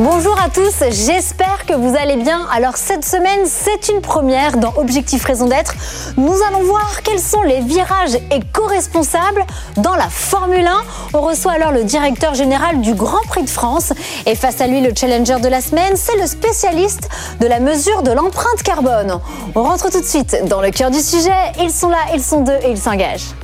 Bonjour 0.00 0.40
à 0.40 0.48
tous, 0.48 0.84
j'espère 0.92 1.66
que 1.66 1.74
vous 1.74 1.96
allez 1.96 2.14
bien. 2.14 2.46
Alors 2.52 2.76
cette 2.76 3.04
semaine, 3.04 3.40
c'est 3.46 3.92
une 3.92 4.00
première 4.00 4.56
dans 4.56 4.72
Objectif 4.76 5.24
Raison 5.24 5.48
d'être. 5.48 5.74
Nous 6.16 6.36
allons 6.46 6.62
voir 6.62 7.02
quels 7.02 7.18
sont 7.18 7.42
les 7.42 7.60
virages 7.62 8.14
éco-responsables 8.30 9.44
dans 9.76 9.96
la 9.96 10.08
Formule 10.08 10.64
1. 10.64 10.82
On 11.14 11.20
reçoit 11.20 11.50
alors 11.50 11.72
le 11.72 11.82
directeur 11.82 12.34
général 12.34 12.80
du 12.80 12.94
Grand 12.94 13.26
Prix 13.26 13.42
de 13.42 13.50
France 13.50 13.92
et 14.24 14.36
face 14.36 14.60
à 14.60 14.68
lui 14.68 14.80
le 14.80 14.92
challenger 14.94 15.40
de 15.40 15.48
la 15.48 15.60
semaine, 15.60 15.96
c'est 15.96 16.16
le 16.16 16.28
spécialiste 16.28 17.08
de 17.40 17.48
la 17.48 17.58
mesure 17.58 18.04
de 18.04 18.12
l'empreinte 18.12 18.62
carbone. 18.62 19.18
On 19.56 19.64
rentre 19.64 19.90
tout 19.90 20.00
de 20.00 20.06
suite 20.06 20.44
dans 20.48 20.60
le 20.60 20.70
cœur 20.70 20.92
du 20.92 21.00
sujet. 21.00 21.32
Ils 21.60 21.72
sont 21.72 21.88
là, 21.88 21.98
ils 22.14 22.22
sont 22.22 22.42
deux 22.42 22.58
et 22.62 22.70
ils 22.70 22.78
s'engagent. 22.78 23.34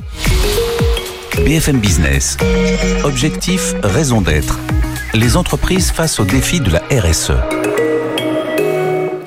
BFM 1.35 1.79
Business. 1.79 2.37
Objectif, 3.03 3.75
raison 3.83 4.21
d'être 4.21 4.57
les 5.17 5.37
entreprises 5.37 5.91
face 5.91 6.19
au 6.19 6.25
défi 6.25 6.59
de 6.59 6.71
la 6.71 6.81
RSE. 6.91 7.31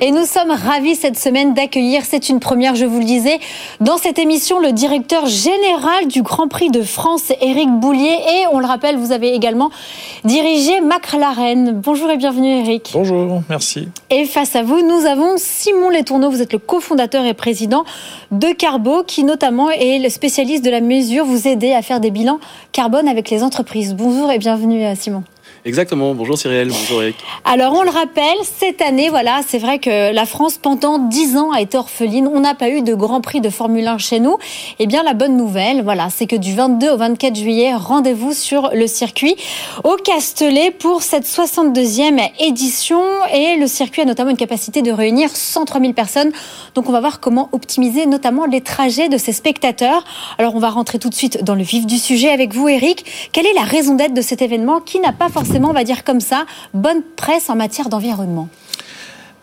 Et 0.01 0.11
nous 0.11 0.25
sommes 0.25 0.51
ravis 0.51 0.95
cette 0.95 1.17
semaine 1.17 1.53
d'accueillir, 1.53 2.03
c'est 2.05 2.29
une 2.29 2.39
première, 2.39 2.75
je 2.75 2.85
vous 2.85 2.99
le 2.99 3.05
disais, 3.05 3.39
dans 3.81 3.97
cette 3.97 4.17
émission, 4.17 4.59
le 4.59 4.71
directeur 4.71 5.25
général 5.25 6.07
du 6.07 6.21
Grand 6.21 6.47
Prix 6.47 6.69
de 6.69 6.83
France, 6.83 7.33
Éric 7.41 7.69
Boulier. 7.69 8.17
Et 8.27 8.45
on 8.51 8.59
le 8.59 8.65
rappelle, 8.65 8.97
vous 8.97 9.11
avez 9.11 9.33
également 9.33 9.71
dirigé 10.23 10.79
McLaren. 10.79 11.71
Bonjour 11.73 12.09
et 12.09 12.17
bienvenue, 12.17 12.59
Éric. 12.59 12.91
Bonjour, 12.93 13.41
merci. 13.49 13.89
Et 14.09 14.25
face 14.25 14.55
à 14.55 14.63
vous, 14.63 14.81
nous 14.81 15.05
avons 15.05 15.33
Simon 15.37 15.89
Letourneau. 15.89 16.29
Vous 16.29 16.41
êtes 16.41 16.53
le 16.53 16.59
cofondateur 16.59 17.25
et 17.25 17.33
président 17.33 17.83
de 18.31 18.47
Carbo, 18.53 19.03
qui 19.05 19.23
notamment 19.23 19.69
est 19.69 19.99
le 19.99 20.09
spécialiste 20.09 20.63
de 20.63 20.69
la 20.69 20.81
mesure. 20.81 21.25
Vous 21.25 21.47
aidez 21.47 21.73
à 21.73 21.81
faire 21.81 21.99
des 21.99 22.11
bilans 22.11 22.39
carbone 22.71 23.07
avec 23.07 23.29
les 23.29 23.43
entreprises. 23.43 23.95
Bonjour 23.95 24.31
et 24.31 24.37
bienvenue, 24.37 24.85
Simon. 24.95 25.23
Exactement. 25.65 26.13
Bonjour 26.15 26.37
Cyril, 26.37 26.69
bonjour 26.69 27.03
Eric. 27.03 27.17
Alors 27.43 27.73
on 27.73 27.83
le 27.83 27.89
rappelle, 27.89 28.37
cette 28.43 28.81
année, 28.81 29.09
voilà, 29.09 29.41
c'est 29.45 29.57
vrai 29.57 29.79
que 29.79 30.13
la 30.13 30.25
France 30.25 30.57
pendant 30.57 30.99
10 30.99 31.37
ans 31.37 31.51
a 31.51 31.59
été 31.59 31.77
orpheline. 31.77 32.27
On 32.27 32.39
n'a 32.39 32.55
pas 32.55 32.69
eu 32.69 32.81
de 32.81 32.93
Grand 32.93 33.19
Prix 33.19 33.41
de 33.41 33.49
Formule 33.49 33.85
1 33.85 33.97
chez 33.97 34.21
nous. 34.21 34.37
Eh 34.79 34.87
bien 34.87 35.03
la 35.03 35.13
bonne 35.13 35.35
nouvelle, 35.35 35.83
voilà, 35.83 36.09
c'est 36.09 36.27
que 36.27 36.37
du 36.37 36.55
22 36.55 36.91
au 36.91 36.97
24 36.97 37.35
juillet, 37.35 37.75
rendez-vous 37.75 38.33
sur 38.33 38.69
le 38.73 38.87
circuit 38.87 39.35
au 39.83 39.97
Castellet 39.97 40.71
pour 40.71 41.01
cette 41.01 41.25
62e 41.25 42.21
édition 42.39 43.01
et 43.33 43.57
le 43.57 43.67
circuit 43.67 44.03
a 44.03 44.05
notamment 44.05 44.31
une 44.31 44.37
capacité 44.37 44.81
de 44.81 44.91
réunir 44.91 45.29
103 45.33 45.81
000 45.81 45.91
personnes. 45.91 46.31
Donc 46.73 46.87
on 46.87 46.93
va 46.93 47.01
voir 47.01 47.19
comment 47.19 47.49
optimiser 47.51 48.05
notamment 48.05 48.45
les 48.45 48.61
trajets 48.61 49.09
de 49.09 49.17
ces 49.17 49.33
spectateurs. 49.33 50.05
Alors 50.37 50.55
on 50.55 50.59
va 50.59 50.69
rentrer 50.69 50.99
tout 50.99 51.09
de 51.09 51.15
suite 51.15 51.43
dans 51.43 51.55
le 51.55 51.63
vif 51.63 51.85
du 51.85 51.97
sujet 51.97 52.29
avec 52.29 52.53
vous 52.53 52.69
Eric. 52.69 53.29
Quelle 53.33 53.45
est 53.45 53.53
la 53.53 53.63
raison 53.63 53.95
d'être 53.95 54.13
de 54.13 54.21
cet 54.21 54.41
événement 54.41 54.79
qui 54.79 54.99
n'a 54.99 55.11
pas 55.11 55.27
forcément 55.27 55.48
on 55.69 55.73
va 55.73 55.83
dire 55.83 56.03
comme 56.03 56.21
ça, 56.21 56.45
bonne 56.73 57.01
presse 57.15 57.49
en 57.49 57.55
matière 57.55 57.89
d'environnement 57.89 58.49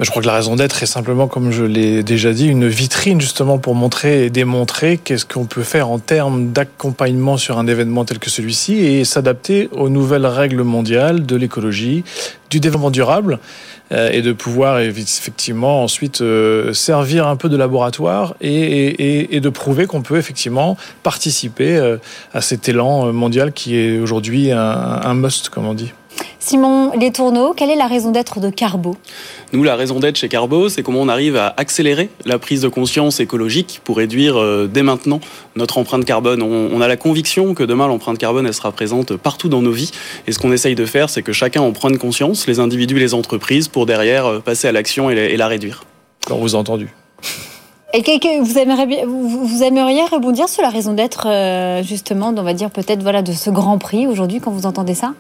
je 0.05 0.11
crois 0.11 0.21
que 0.21 0.27
la 0.27 0.35
raison 0.35 0.57
d'être 0.57 0.83
est 0.83 0.87
simplement, 0.87 1.27
comme 1.27 1.51
je 1.51 1.65
l'ai 1.65 2.03
déjà 2.03 2.35
dit, 2.35 2.49
une 2.49 2.69
vitrine 2.69 3.19
justement 3.19 3.57
pour 3.57 3.75
montrer 3.75 4.27
et 4.27 4.31
démontrer 4.31 4.99
qu'est-ce 4.99 5.25
qu'on 5.25 5.47
peut 5.47 5.63
faire 5.63 5.89
en 5.89 5.99
termes 5.99 6.53
d'accompagnement 6.53 7.39
sur 7.39 7.59
un 7.59 7.67
événement 7.67 8.05
tel 8.05 8.19
que 8.19 8.29
celui-ci 8.29 8.75
et 8.75 9.05
s'adapter 9.05 9.71
aux 9.73 9.89
nouvelles 9.89 10.27
règles 10.27 10.63
mondiales 10.63 11.25
de 11.25 11.35
l'écologie, 11.35 12.05
du 12.51 12.61
développement 12.61 12.91
durable 12.91 13.39
euh, 13.93 14.11
et 14.13 14.21
de 14.21 14.33
pouvoir 14.33 14.81
effectivement 14.81 15.83
ensuite 15.83 16.21
euh, 16.21 16.75
servir 16.75 17.27
un 17.27 17.37
peu 17.37 17.49
de 17.49 17.57
laboratoire 17.57 18.35
et, 18.41 19.41
de 19.41 19.49
prouver 19.49 19.87
qu'on 19.87 20.03
peut 20.03 20.19
effectivement 20.19 20.77
participer 21.05 21.77
euh, 21.77 21.97
à 22.35 22.43
cet 22.43 22.69
élan 22.69 23.13
mondial 23.13 23.53
qui 23.53 23.77
est 23.77 23.99
aujourd'hui 23.99 24.53
un, 24.53 24.59
un 24.59 25.15
must, 25.15 25.49
comme 25.49 25.67
on 25.67 25.75
dit. 25.75 25.93
Simon 26.39 26.93
Les 26.99 27.11
Tourneaux, 27.11 27.55
quelle 27.55 27.71
est 27.71 27.77
la 27.77 27.89
raison 27.89 28.13
d'être 28.13 28.39
de 28.39 28.51
Carbo? 28.51 28.97
Nous, 29.53 29.65
la 29.65 29.75
raison 29.75 29.99
d'être 29.99 30.17
chez 30.17 30.29
Carbo, 30.29 30.69
c'est 30.69 30.83
comment 30.83 31.01
on 31.01 31.09
arrive 31.09 31.37
à 31.37 31.53
accélérer 31.57 32.09
la 32.25 32.39
prise 32.39 32.63
de 32.63 32.69
conscience 32.69 33.21
écologique 33.21 33.81
pour 33.83 33.97
réduire 33.97 34.37
euh, 34.37 34.69
dès 34.73 34.83
maintenant 34.83 35.21
notre 35.57 35.79
empreinte 35.79 36.05
carbone. 36.05 36.43
On, 36.43 36.81
a 36.81 36.89
la 36.89 36.97
conviction 36.97 37.55
que 37.55 37.63
demain, 37.63 37.89
l'empreinte 37.89 38.19
carbone, 38.19 38.47
elle 38.47 38.55
sera 38.55 38.71
présente 38.71 39.17
partout 39.17 39.49
dans 39.49 39.63
nos 39.63 39.73
vies. 39.73 39.91
Et 40.27 40.33
ce 40.33 40.39
qu'on 40.39 40.53
essaye 40.53 40.75
de 40.75 40.87
faire, 40.87 41.11
c'est 41.11 41.23
que 41.23 41.33
chacun 41.33 41.63
en 41.63 41.73
prenne 41.73 41.99
conscience, 41.99 42.47
les 42.47 42.61
individus 42.61 42.97
et 42.97 43.01
les 43.01 43.15
entreprises, 43.15 43.69
pour 43.69 43.87
derrière 43.87 44.27
euh, 44.27 44.39
passer 44.41 44.69
à 44.69 44.73
l'action 44.73 45.11
et, 45.11 45.37
la 45.37 45.49
réduire. 45.49 45.85
On 46.31 46.37
vous 46.37 46.55
a 46.55 46.59
entendu. 46.59 46.89
Vous 47.97 49.63
aimeriez, 49.63 50.03
rebondir 50.11 50.51
sur 50.51 50.61
la 50.61 50.69
raison 50.69 50.93
d'être, 50.93 51.29
euh, 51.29 51.83
justement, 51.83 52.35
on 52.37 52.43
va 52.43 52.53
peut-être 52.69 53.03
voilà, 53.03 53.23
de 53.23 53.33
ce 53.33 53.49
Grand 53.49 53.79
Prix 53.79 54.07
aujourd'hui, 54.07 54.39
quand 54.39 54.51
vous 54.51 54.67
entendez 54.67 54.93
ça? 54.93 55.15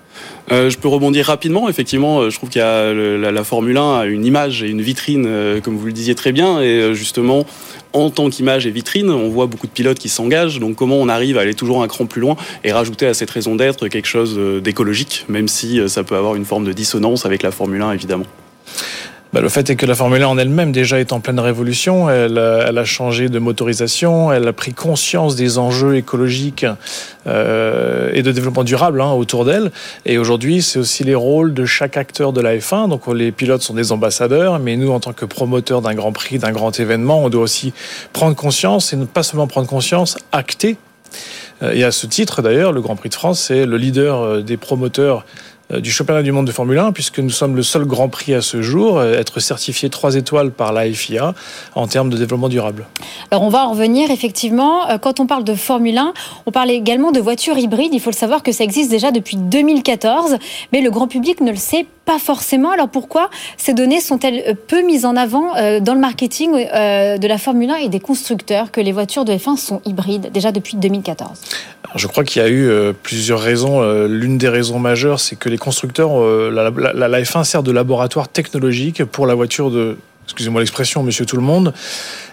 Euh, 0.53 0.69
Je 0.69 0.77
peux 0.77 0.89
rebondir 0.89 1.25
rapidement. 1.25 1.71
Effectivement, 1.71 2.19
euh, 2.21 2.31
je 2.31 2.37
trouve 2.37 2.51
qu'il 2.51 2.61
la, 2.61 3.45
Formule 3.45 3.79
1 3.79 4.01
a 4.01 4.05
une 4.05 4.27
image 4.27 4.63
et 4.63 4.69
une 4.69 4.83
vitrine, 4.83 5.27
comme 5.63 5.79
vous 5.79 5.87
le 5.87 5.93
disiez 5.93 6.15
très 6.15 6.33
bien. 6.33 6.61
Et 6.61 6.95
justement, 6.95 7.47
en 7.95 8.11
tant 8.11 8.29
qu'image 8.29 8.67
et 8.67 8.71
vitrine, 8.71 9.09
on 9.09 9.31
voit 9.31 9.47
beaucoup 9.47 9.67
de 9.67 9.73
pilotes 9.73 9.99
qui 9.99 10.11
s'engagent. 10.11 10.61
Donc 10.61 10.77
comment 10.77 10.97
on 10.97 11.09
arrive 11.09 11.39
à 11.39 11.43
aller 11.43 11.55
toujours 11.55 11.83
un 11.83 11.89
cran 11.89 12.05
plus 12.05 12.21
loin 12.21 12.37
et 12.63 12.73
rajouter 12.73 13.07
à 13.07 13.15
cette 13.15 13.31
raison 13.31 13.55
d'être 13.57 13.89
quelque 13.89 14.09
chose 14.09 14.39
d'écologique, 14.63 15.25
même 15.31 15.49
si 15.49 15.81
ça 15.89 16.05
peut 16.05 16.17
avoir 16.17 16.35
une 16.35 16.45
forme 16.45 16.65
de 16.65 16.75
dissonance 16.75 17.25
avec 17.25 17.43
la 17.43 17.53
Formule 17.53 17.81
1, 17.81 17.93
évidemment 17.93 18.27
bah, 19.37 19.43
le 19.43 19.51
fait 19.51 19.69
est 19.69 19.77
que 19.77 19.85
la 19.85 19.95
Formule 19.95 20.23
1 20.23 20.29
en 20.29 20.39
elle-même 20.39 20.73
déjà 20.73 20.99
est 20.99 21.13
en 21.13 21.21
pleine 21.21 21.39
révolution. 21.39 22.09
Elle, 22.09 22.39
elle, 22.39 22.79
a 22.79 22.85
changé 22.87 23.29
de 23.29 23.39
motorisation, 23.39 24.33
elle 24.33 24.49
a 24.49 24.55
pris 24.55 24.73
conscience 24.73 25.37
des 25.37 25.59
enjeux 25.59 25.95
écologiques 25.97 26.65
euh, 27.27 28.11
et 28.15 28.23
de 28.23 28.33
développement 28.33 28.65
durable 28.65 28.99
hein, 29.03 29.13
autour 29.13 29.45
d'elle. 29.45 29.73
Et 30.07 30.17
aujourd'hui, 30.17 30.63
c'est 30.63 30.79
aussi 30.79 31.05
les 31.05 31.15
rôles 31.15 31.53
de 31.53 31.67
chaque 31.67 31.99
acteur 31.99 32.33
de 32.33 32.41
la 32.41 32.57
F1. 32.57 32.89
Donc 32.89 33.07
les 33.09 33.31
pilotes 33.31 33.61
sont 33.61 33.75
des 33.75 33.93
ambassadeurs, 33.93 34.59
mais 34.59 34.75
nous, 34.79 34.91
en 34.91 35.01
tant 35.01 35.13
que 35.13 35.27
promoteurs 35.27 35.83
d'un 35.83 35.93
grand 35.93 36.13
prix, 36.13 36.39
d'un 36.39 36.53
grand 36.53 36.81
événement, 36.81 37.23
on 37.23 37.29
doit 37.29 37.43
aussi 37.43 37.75
prendre 38.15 38.37
conscience 38.37 38.95
et 38.95 38.97
ne 38.97 39.05
pas 39.05 39.23
seulement 39.23 39.49
prendre 39.49 39.69
conscience, 39.69 40.17
acter. 40.33 40.79
Euh, 41.63 41.73
et 41.73 41.85
à 41.85 41.93
ce 41.93 42.07
titre, 42.07 42.43
d'ailleurs, 42.43 42.73
le 42.73 42.81
Grand 42.81 42.97
Prix 42.97 43.09
de 43.09 43.15
France, 43.15 43.41
c'est 43.41 43.67
le 43.67 43.77
leader 43.77 44.21
euh, 44.21 44.43
des 44.43 44.57
promoteurs 44.57 45.19
euh, 45.21 45.23
du 45.71 45.91
championnat 45.91 46.23
du 46.23 46.31
monde 46.31 46.47
de 46.47 46.53
Formule 46.53 46.79
1, 46.79 46.93
puisque 46.93 47.19
nous 47.19 47.31
sommes 47.31 47.57
le 47.57 47.63
seul 47.65 47.85
Grand 47.87 48.09
Prix 48.09 48.35
à 48.35 48.41
ce 48.41 48.63
jour, 48.63 48.99
euh, 48.99 49.19
être 49.19 49.41
certifié 49.41 49.91
3 49.91 50.15
étoiles 50.15 50.53
par 50.53 50.73
la 50.73 50.91
FIA 50.93 51.35
en 51.75 51.89
termes 51.89 52.09
de 52.09 52.17
développement 52.17 52.49
durable. 52.49 52.87
Alors 53.33 53.43
on 53.43 53.49
va 53.49 53.67
en 53.67 53.71
revenir 53.71 54.13
effectivement. 54.13 54.89
Euh, 54.89 54.99
quand 54.99 55.19
on 55.19 55.27
parle 55.27 55.43
de 55.43 55.55
Formule 55.55 55.99
1, 55.99 56.15
on 56.47 56.53
parle 56.53 56.71
également 56.71 57.11
de 57.11 57.19
voitures 57.19 57.59
hybrides. 57.59 57.93
Il 57.93 58.01
faut 58.01 58.11
le 58.11 58.17
savoir 58.17 58.45
que 58.45 58.53
ça 58.53 58.63
existe 58.63 58.91
déjà 58.91 59.11
depuis 59.11 59.37
2014, 59.37 60.37
mais 60.73 60.83
le 60.83 60.91
grand 60.91 61.09
public 61.09 61.41
ne 61.41 61.51
le 61.51 61.57
sait 61.57 61.87
pas 62.05 62.21
forcément. 62.21 62.71
Alors 62.71 62.89
pourquoi 62.89 63.29
ces 63.57 63.75
données 63.75 64.01
sont-elles 64.01 64.57
peu 64.69 64.87
mises 64.87 65.05
en 65.05 65.17
avant 65.17 65.55
dans 65.81 65.95
le 65.95 66.01
marketing 66.01 66.53
de 66.53 67.27
la 67.27 67.39
Formule 67.39 67.71
1 67.71 67.77
et 67.79 67.89
des 67.89 67.99
constructeurs 67.99 68.71
que 68.71 68.81
les 68.81 68.93
voitures 68.93 69.25
de 69.25 69.33
F1 69.33 69.57
sont 69.57 69.83
hybrides 69.85 70.31
déjà 70.33 70.53
depuis 70.53 70.77
2014 70.77 71.31
Je 71.97 72.07
crois 72.07 72.23
qu'il 72.23 72.43
y 72.43 72.45
a 72.45 72.49
eu 72.49 72.71
plusieurs 73.03 73.41
raisons. 73.41 73.83
L'une 74.07 74.39
des 74.39 74.49
raisons 74.49 74.79
majeures, 74.79 75.19
c'est 75.19 75.35
que 75.35 75.49
les 75.49 75.56
constructeurs, 75.59 76.21
euh, 76.21 76.51
la, 76.51 77.09
la, 77.09 77.21
F1 77.21 77.45
sert 77.45 77.63
de 77.63 77.73
laboratoire 77.73 78.29
technologique 78.29 79.05
pour 79.05 79.27
la 79.27 79.35
voiture 79.35 79.71
de, 79.71 79.97
excusez-moi 80.25 80.61
l'expression, 80.61 81.03
monsieur 81.03 81.27
tout 81.27 81.37
le 81.37 81.43
monde. 81.43 81.73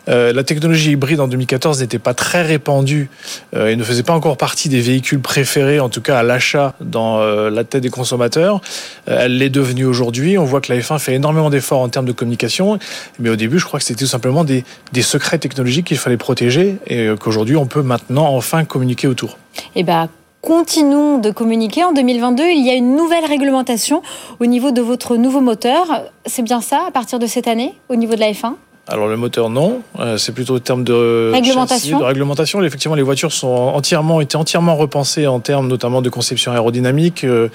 Euh, 0.09 0.33
la 0.33 0.43
technologie 0.43 0.91
hybride 0.91 1.19
en 1.19 1.27
2014 1.27 1.79
n'était 1.79 1.99
pas 1.99 2.13
très 2.13 2.41
répandue 2.41 3.09
euh, 3.55 3.67
et 3.67 3.75
ne 3.75 3.83
faisait 3.83 4.03
pas 4.03 4.13
encore 4.13 4.35
partie 4.35 4.67
des 4.67 4.81
véhicules 4.81 5.21
préférés, 5.21 5.79
en 5.79 5.89
tout 5.89 6.01
cas 6.01 6.19
à 6.19 6.23
l'achat 6.23 6.75
dans 6.81 7.19
la 7.23 7.63
tête 7.63 7.83
des 7.83 7.89
consommateurs. 7.89 8.61
elle 9.05 9.37
l'est 9.37 9.49
devenue 9.49 9.85
aujourd'hui. 9.85 10.37
On 10.37 10.45
voit 10.45 10.61
que 10.61 10.73
la 10.73 10.79
F1 10.79 10.99
fait 10.99 11.13
énormément 11.13 11.49
d'efforts 11.49 11.81
en 11.81 11.89
termes 11.89 12.05
de 12.05 12.11
communication, 12.11 12.79
mais 13.19 13.29
au 13.29 13.35
début, 13.35 13.59
je 13.59 13.65
crois 13.65 13.79
que 13.79 13.85
c'était 13.85 14.03
tout 14.03 14.09
simplement 14.09 14.43
des, 14.43 14.63
secrets 15.01 15.37
technologiques 15.37 15.87
qu'il 15.87 15.97
fallait 15.97 16.17
protéger 16.17 16.77
et 16.87 17.09
qu'aujourd'hui, 17.19 17.55
on 17.55 17.65
peut 17.65 17.81
maintenant 17.81 18.35
enfin 18.35 18.65
communiquer 18.65 19.07
autour. 19.07 19.37
Et 19.75 19.81
eh 19.81 19.83
ben, 19.83 20.09
continuons 20.43 21.19
de 21.19 21.31
communiquer. 21.31 21.85
En 21.85 21.93
2022, 21.93 22.43
il 22.43 22.65
y 22.65 22.69
a 22.69 22.73
une 22.73 22.95
nouvelle 22.95 23.25
réglementation 23.25 24.03
au 24.39 24.45
niveau 24.45 24.71
de 24.71 24.81
votre 24.81 25.15
nouveau 25.15 25.39
moteur. 25.39 26.03
C'est 26.25 26.43
bien 26.43 26.59
ça, 26.59 26.83
à 26.87 26.91
partir 26.91 27.17
de 27.17 27.25
cette 27.27 27.47
année, 27.47 27.73
au 27.89 27.95
niveau 27.95 28.13
de 28.13 28.19
la 28.19 28.31
F1 28.31 28.55
alors 28.85 29.07
le 29.07 29.15
moteur 29.15 29.49
non, 29.49 29.81
euh, 29.99 30.17
c'est 30.17 30.33
plutôt 30.33 30.55
au 30.55 30.59
terme 30.59 30.83
de 30.83 31.31
réglementation. 31.31 31.99
de 31.99 32.03
réglementation. 32.03 32.61
Effectivement, 32.61 32.95
les 32.95 33.01
voitures 33.01 33.31
sont 33.31 33.47
entièrement 33.47 34.19
été 34.19 34.35
entièrement 34.35 34.75
repensées 34.75 35.25
en 35.25 35.39
termes 35.39 35.69
notamment 35.69 36.01
de 36.01 36.09
conception 36.09 36.51
aérodynamique 36.51 37.23
euh, 37.23 37.47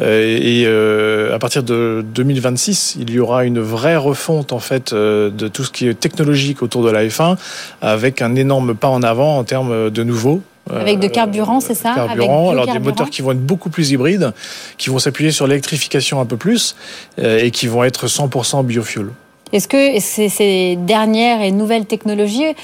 euh, 0.00 1.30
et 1.30 1.32
à 1.32 1.38
partir 1.38 1.62
de 1.62 2.04
2026, 2.14 2.98
il 3.00 3.10
y 3.10 3.18
aura 3.18 3.46
une 3.46 3.58
vraie 3.58 3.96
refonte 3.96 4.52
en 4.52 4.58
fait 4.58 4.92
de 4.92 5.48
tout 5.48 5.64
ce 5.64 5.70
qui 5.70 5.88
est 5.88 5.98
technologique 5.98 6.62
autour 6.62 6.84
de 6.84 6.90
la 6.90 7.06
F1 7.06 7.38
avec 7.80 8.20
un 8.20 8.34
énorme 8.34 8.74
pas 8.74 8.88
en 8.88 9.02
avant 9.02 9.38
en 9.38 9.44
termes 9.44 9.88
de 9.88 10.02
nouveaux 10.02 10.42
avec 10.70 10.98
de 10.98 11.08
carburant, 11.08 11.60
c'est 11.60 11.74
ça? 11.74 11.94
Carburant, 11.94 12.50
alors 12.50 12.66
des 12.66 12.78
moteurs 12.78 13.10
qui 13.10 13.22
vont 13.22 13.32
être 13.32 13.44
beaucoup 13.44 13.70
plus 13.70 13.90
hybrides, 13.90 14.32
qui 14.78 14.90
vont 14.90 14.98
s'appuyer 14.98 15.30
sur 15.30 15.46
l'électrification 15.46 16.20
un 16.20 16.26
peu 16.26 16.36
plus 16.36 16.76
euh, 17.18 17.38
et 17.38 17.50
qui 17.50 17.66
vont 17.66 17.84
être 17.84 18.06
100% 18.06 18.64
biofuel. 18.64 19.06
Est-ce 19.52 19.68
que 19.68 20.00
ces 20.00 20.76
dernières 20.76 21.40
et 21.40 21.52
nouvelles 21.52 21.86
technologies 21.86 22.54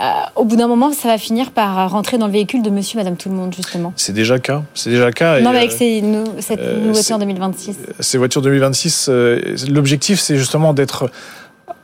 euh, 0.00 0.04
au 0.36 0.44
bout 0.44 0.56
d'un 0.56 0.68
moment, 0.68 0.92
ça 0.92 1.08
va 1.08 1.18
finir 1.18 1.50
par 1.50 1.90
rentrer 1.90 2.18
dans 2.18 2.26
le 2.26 2.32
véhicule 2.32 2.62
de 2.62 2.70
monsieur, 2.70 2.98
madame, 2.98 3.16
tout 3.16 3.28
le 3.28 3.34
monde, 3.34 3.52
justement? 3.54 3.92
C'est 3.96 4.12
déjà 4.12 4.34
le 4.34 4.40
cas. 4.40 4.62
C'est 4.74 4.90
déjà 4.90 5.06
le 5.06 5.12
cas. 5.12 5.40
Non, 5.40 5.50
mais 5.50 5.58
avec 5.58 5.72
euh, 5.72 6.24
cette 6.38 6.60
euh, 6.60 6.76
nouvelle 6.76 6.92
voiture 6.92 7.18
2026. 7.18 7.76
Ces 7.98 8.18
voitures 8.18 8.42
2026, 8.42 9.10
l'objectif, 9.68 10.20
c'est 10.20 10.36
justement 10.36 10.72
d'être 10.72 11.10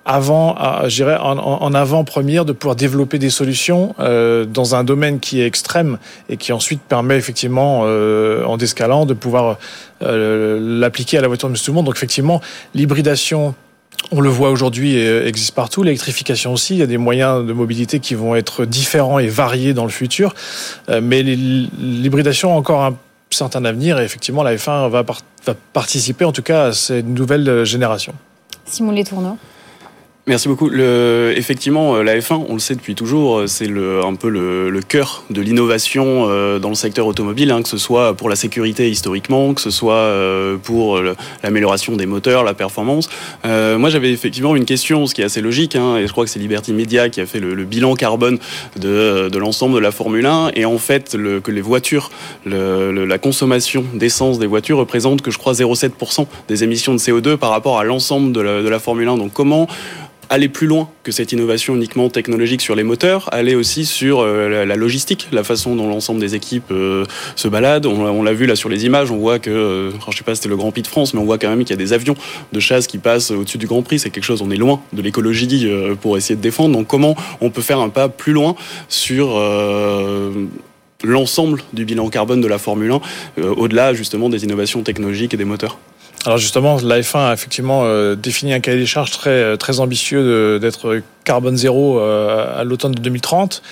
avant, 0.05 0.57
je 0.85 0.95
dirais, 0.95 1.17
en, 1.19 1.75
avant-première 1.75 2.45
de 2.45 2.53
pouvoir 2.53 2.77
développer 2.77 3.19
des 3.19 3.31
solutions 3.31 3.95
dans 3.99 4.75
un 4.75 4.85
domaine 4.85 5.19
qui 5.19 5.41
est 5.41 5.47
extrême 5.47 5.99
et 6.29 6.37
qui 6.37 6.53
ensuite 6.53 6.83
permet 6.83 7.17
effectivement, 7.17 7.81
en 7.81 8.57
descalant, 8.57 9.07
de 9.07 9.15
pouvoir 9.15 9.59
l'appliquer 10.01 11.19
à 11.19 11.21
la 11.23 11.29
voiture 11.29 11.49
de 11.49 11.57
tout 11.57 11.71
le 11.71 11.75
monde. 11.75 11.87
Donc 11.87 11.97
effectivement, 11.97 12.41
l'hybridation 12.75 13.55
on 14.11 14.21
le 14.21 14.29
voit 14.29 14.51
aujourd'hui 14.51 14.99
euh, 14.99 15.27
existe 15.27 15.55
partout. 15.55 15.83
L'électrification 15.83 16.53
aussi, 16.53 16.75
il 16.75 16.79
y 16.79 16.83
a 16.83 16.87
des 16.87 16.99
moyens 16.99 17.45
de 17.47 17.53
mobilité 17.53 18.01
qui 18.01 18.15
vont 18.15 18.35
être 18.35 18.65
différents 18.65 19.19
et 19.19 19.29
variés 19.29 19.75
dans 19.75 19.85
le 19.85 19.91
futur. 19.91 20.35
Euh, 20.89 21.01
mais 21.03 21.23
l'hybridation 21.23 22.53
a 22.53 22.57
encore 22.57 22.83
un 22.83 22.97
certain 23.31 23.65
avenir 23.65 23.99
et 23.99 24.05
effectivement 24.05 24.43
la 24.43 24.55
F1 24.55 24.89
va, 24.91 25.05
participer 25.73 26.25
en 26.25 26.33
tout 26.33 26.43
cas 26.43 26.67
à 26.67 26.73
cette 26.73 27.07
nouvelle 27.07 27.49
euh, 27.49 27.65
génération. 27.65 28.15
Simon 28.67 28.93
Letourneau 28.93 29.39
Merci 30.27 30.49
beaucoup. 30.49 30.71
Le, 30.71 31.35
effectivement, 31.37 31.97
euh, 31.97 32.03
la 32.03 32.19
F1, 32.19 32.47
on 32.49 32.55
le 32.55 32.59
sait 32.59 32.75
depuis 32.75 32.95
toujours, 32.95 33.41
euh, 33.41 33.47
c'est 33.47 33.67
le, 33.67 34.03
un 34.03 34.15
peu 34.15 34.31
le, 34.31 34.71
le 34.71 34.81
cœur 34.81 35.23
de 35.29 35.43
l'innovation 35.43 36.31
euh, 36.31 36.59
dans 36.59 36.71
le 36.71 36.75
secteur 36.75 37.07
automobile, 37.07 37.51
hein, 37.51 37.61
que 37.61 37.69
ce 37.69 37.77
soit 37.77 38.15
pour 38.15 38.31
la 38.31 38.37
sécurité 38.37 38.89
historiquement, 38.89 39.53
que 39.53 39.61
ce 39.61 39.69
soit 39.69 40.11
pour 40.63 40.99
l'amélioration 41.43 41.95
des 41.97 42.07
moteurs, 42.07 42.43
la 42.43 42.55
performance. 42.55 43.11
Euh, 43.45 43.77
moi, 43.77 43.91
j'avais 43.91 44.13
effectivement 44.13 44.57
une 44.57 44.65
question, 44.65 45.07
ce 45.07 45.15
qui 45.15 45.21
est 45.21 45.25
assez 45.25 45.43
logique, 45.43 45.77
hein, 45.77 45.99
et 45.99 46.07
je 46.07 46.13
crois 46.13 46.25
que 46.25 46.31
c'est 46.31 46.39
Liberty 46.39 46.73
Media 46.73 47.11
qui 47.11 47.21
a 47.21 47.27
fait 47.27 47.41
le, 47.41 47.65
bilan 47.65 47.95
carbone 47.95 48.39
de, 48.77 49.29
de 49.29 49.39
l'ensemble 49.39 49.75
de 49.75 49.81
la 49.81 49.91
Formule 49.91 50.25
1, 50.25 50.53
et 50.55 50.65
en 50.65 50.79
fait, 50.79 51.15
le, 51.15 51.41
que 51.41 51.51
les 51.51 51.61
voitures, 51.61 52.11
la 52.47 53.19
consommation 53.19 53.85
d'essence 53.93 54.39
des 54.39 54.47
voitures 54.47 54.79
représente 54.79 55.21
que 55.21 55.31
je 55.31 55.37
crois 55.37 55.53
0,7% 55.53 56.27
des 56.49 56.65
émissions 56.65 56.95
de 56.95 56.99
CO2 56.99 57.37
par 57.37 57.51
rapport 57.51 57.79
à 57.79 57.85
l'ensemble 57.85 58.33
de 58.33 58.45
de 58.45 58.69
la 58.69 58.79
Formule 58.79 59.09
1. 59.09 59.17
Donc 59.17 59.33
comment 59.33 59.69
aller 60.31 60.49
plus 60.49 60.67
loin 60.67 60.89
que 61.03 61.13
cette 61.13 61.33
innovation 61.33 61.75
uniquement 61.75 62.09
technologique 62.09 62.61
sur 62.61 62.75
les 62.75 62.83
moteurs, 62.83 63.29
aller 63.33 63.55
aussi 63.55 63.85
sur 63.85 64.21
euh, 64.21 64.65
la, 64.65 64.77
logistique, 64.77 65.29
la 65.33 65.45
façon 65.45 65.77
dont 65.77 65.89
l'ensemble 65.89 66.21
des 66.21 66.35
équipes 66.35 66.71
euh, 66.71 67.05
se 67.37 67.49
baladent. 67.49 67.87
On, 67.87 68.23
l'a 68.23 68.33
vu 68.33 68.47
là 68.47 68.57
sur 68.57 68.69
les 68.69 68.87
images, 68.87 69.11
on 69.11 69.19
voit 69.19 69.39
que, 69.39 69.51
euh, 69.51 69.91
je 70.11 70.17
sais 70.17 70.25
pas 70.25 70.35
c'était 70.35 70.49
le 70.49 70.57
Grand 70.57 70.71
Prix 70.71 70.83
de 70.83 70.87
France, 70.87 71.15
mais 71.15 71.21
on 71.21 71.25
voit 71.25 71.39
quand 71.39 71.49
même 71.49 71.61
qu'il 71.61 71.71
y 71.71 71.75
a 71.75 71.77
des 71.77 71.93
avions 71.93 72.15
de 72.53 72.61
chasse 72.61 72.87
qui 72.87 72.99
passent 72.99 73.31
au-dessus 73.31 73.59
du 73.59 73.67
Grand 73.67 73.83
Prix. 73.83 73.99
C'est 73.99 74.11
quelque 74.11 74.25
chose, 74.25 74.43
on 74.43 74.51
est 74.51 74.57
loin 74.57 74.81
de 74.93 75.03
l'écologie 75.03 75.69
pour 76.01 76.17
essayer 76.17 76.37
de 76.37 76.41
défendre. 76.41 76.75
Donc 76.77 76.87
comment 76.87 77.17
on 77.41 77.51
peut 77.51 77.63
faire 77.63 77.81
un 77.81 77.89
pas 77.89 78.09
plus 78.09 78.33
loin 78.33 78.55
sur 78.89 79.39
l'ensemble 81.03 81.63
du 81.73 81.85
bilan 81.85 82.09
carbone 82.09 82.41
de 82.41 82.49
la 82.49 82.59
Formule 82.59 82.93
1, 83.37 83.43
au-delà 83.43 83.93
justement 83.95 84.29
des 84.29 84.45
innovations 84.45 84.83
technologiques 84.83 85.35
et 85.35 85.37
des 85.37 85.45
moteurs? 85.45 85.79
Alors 86.25 86.39
justement, 86.39 86.79
la 86.83 87.01
F1 87.01 87.29
a 87.29 87.33
effectivement 87.35 87.83
euh, 87.85 88.15
défini 88.15 88.55
un 88.55 88.61
cahier 88.61 88.79
des 88.79 88.87
charges 88.87 89.11
très, 89.11 89.31
euh, 89.31 89.57
très 89.57 89.81
ambitieux 89.81 90.59
d'être 90.59 91.03
carbone 91.25 91.57
zéro 91.57 91.99
euh, 91.99 92.61
à 92.61 92.65
l'automne 92.65 92.93
de 92.93 93.01
2030. 93.01 93.63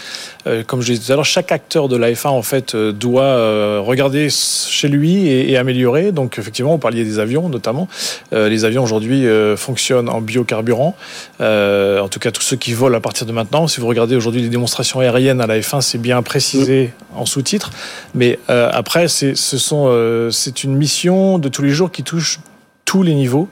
Comme 0.66 0.80
je 0.80 0.92
disais 0.92 1.06
tout 1.06 1.12
à 1.12 1.14
l'heure, 1.14 1.24
chaque 1.24 1.52
acteur 1.52 1.86
de 1.86 1.96
la 1.96 2.10
F1 2.10 2.30
en 2.30 2.42
fait 2.42 2.74
doit 2.74 3.78
regarder 3.78 4.28
chez 4.28 4.88
lui 4.88 5.28
et, 5.28 5.56
améliorer. 5.56 6.10
Donc 6.10 6.36
effectivement, 6.36 6.74
on 6.74 6.78
parlait 6.78 7.04
des 7.04 7.20
avions 7.20 7.48
notamment. 7.48 7.86
Les 8.32 8.64
avions 8.64 8.82
aujourd'hui 8.82 9.24
fonctionnent 9.56 10.08
en 10.08 10.20
biocarburant. 10.20 10.96
En 11.38 12.08
tout 12.10 12.18
cas, 12.18 12.32
tous 12.32 12.42
ceux 12.42 12.56
qui 12.56 12.72
volent 12.72 12.98
à 12.98 13.00
partir 13.00 13.24
de 13.24 13.30
maintenant. 13.30 13.68
Si 13.68 13.80
vous 13.80 13.86
regardez 13.86 14.16
aujourd'hui 14.16 14.42
les 14.42 14.48
démonstrations 14.48 14.98
aériennes 14.98 15.40
à 15.40 15.46
la 15.46 15.60
F1, 15.60 15.80
c'est 15.80 15.98
bien 15.98 16.20
précisé 16.22 16.92
en 17.14 17.24
sous-titres. 17.24 17.70
Mais 18.16 18.40
après, 18.48 19.06
c'est 19.06 20.64
une 20.64 20.74
mission 20.74 21.38
de 21.38 21.48
tous 21.48 21.62
les 21.62 21.70
jours 21.70 21.92
qui 21.92 22.02
touche 22.02 22.40
tous 22.84 23.04
les 23.04 23.14
niveaux. 23.14 23.48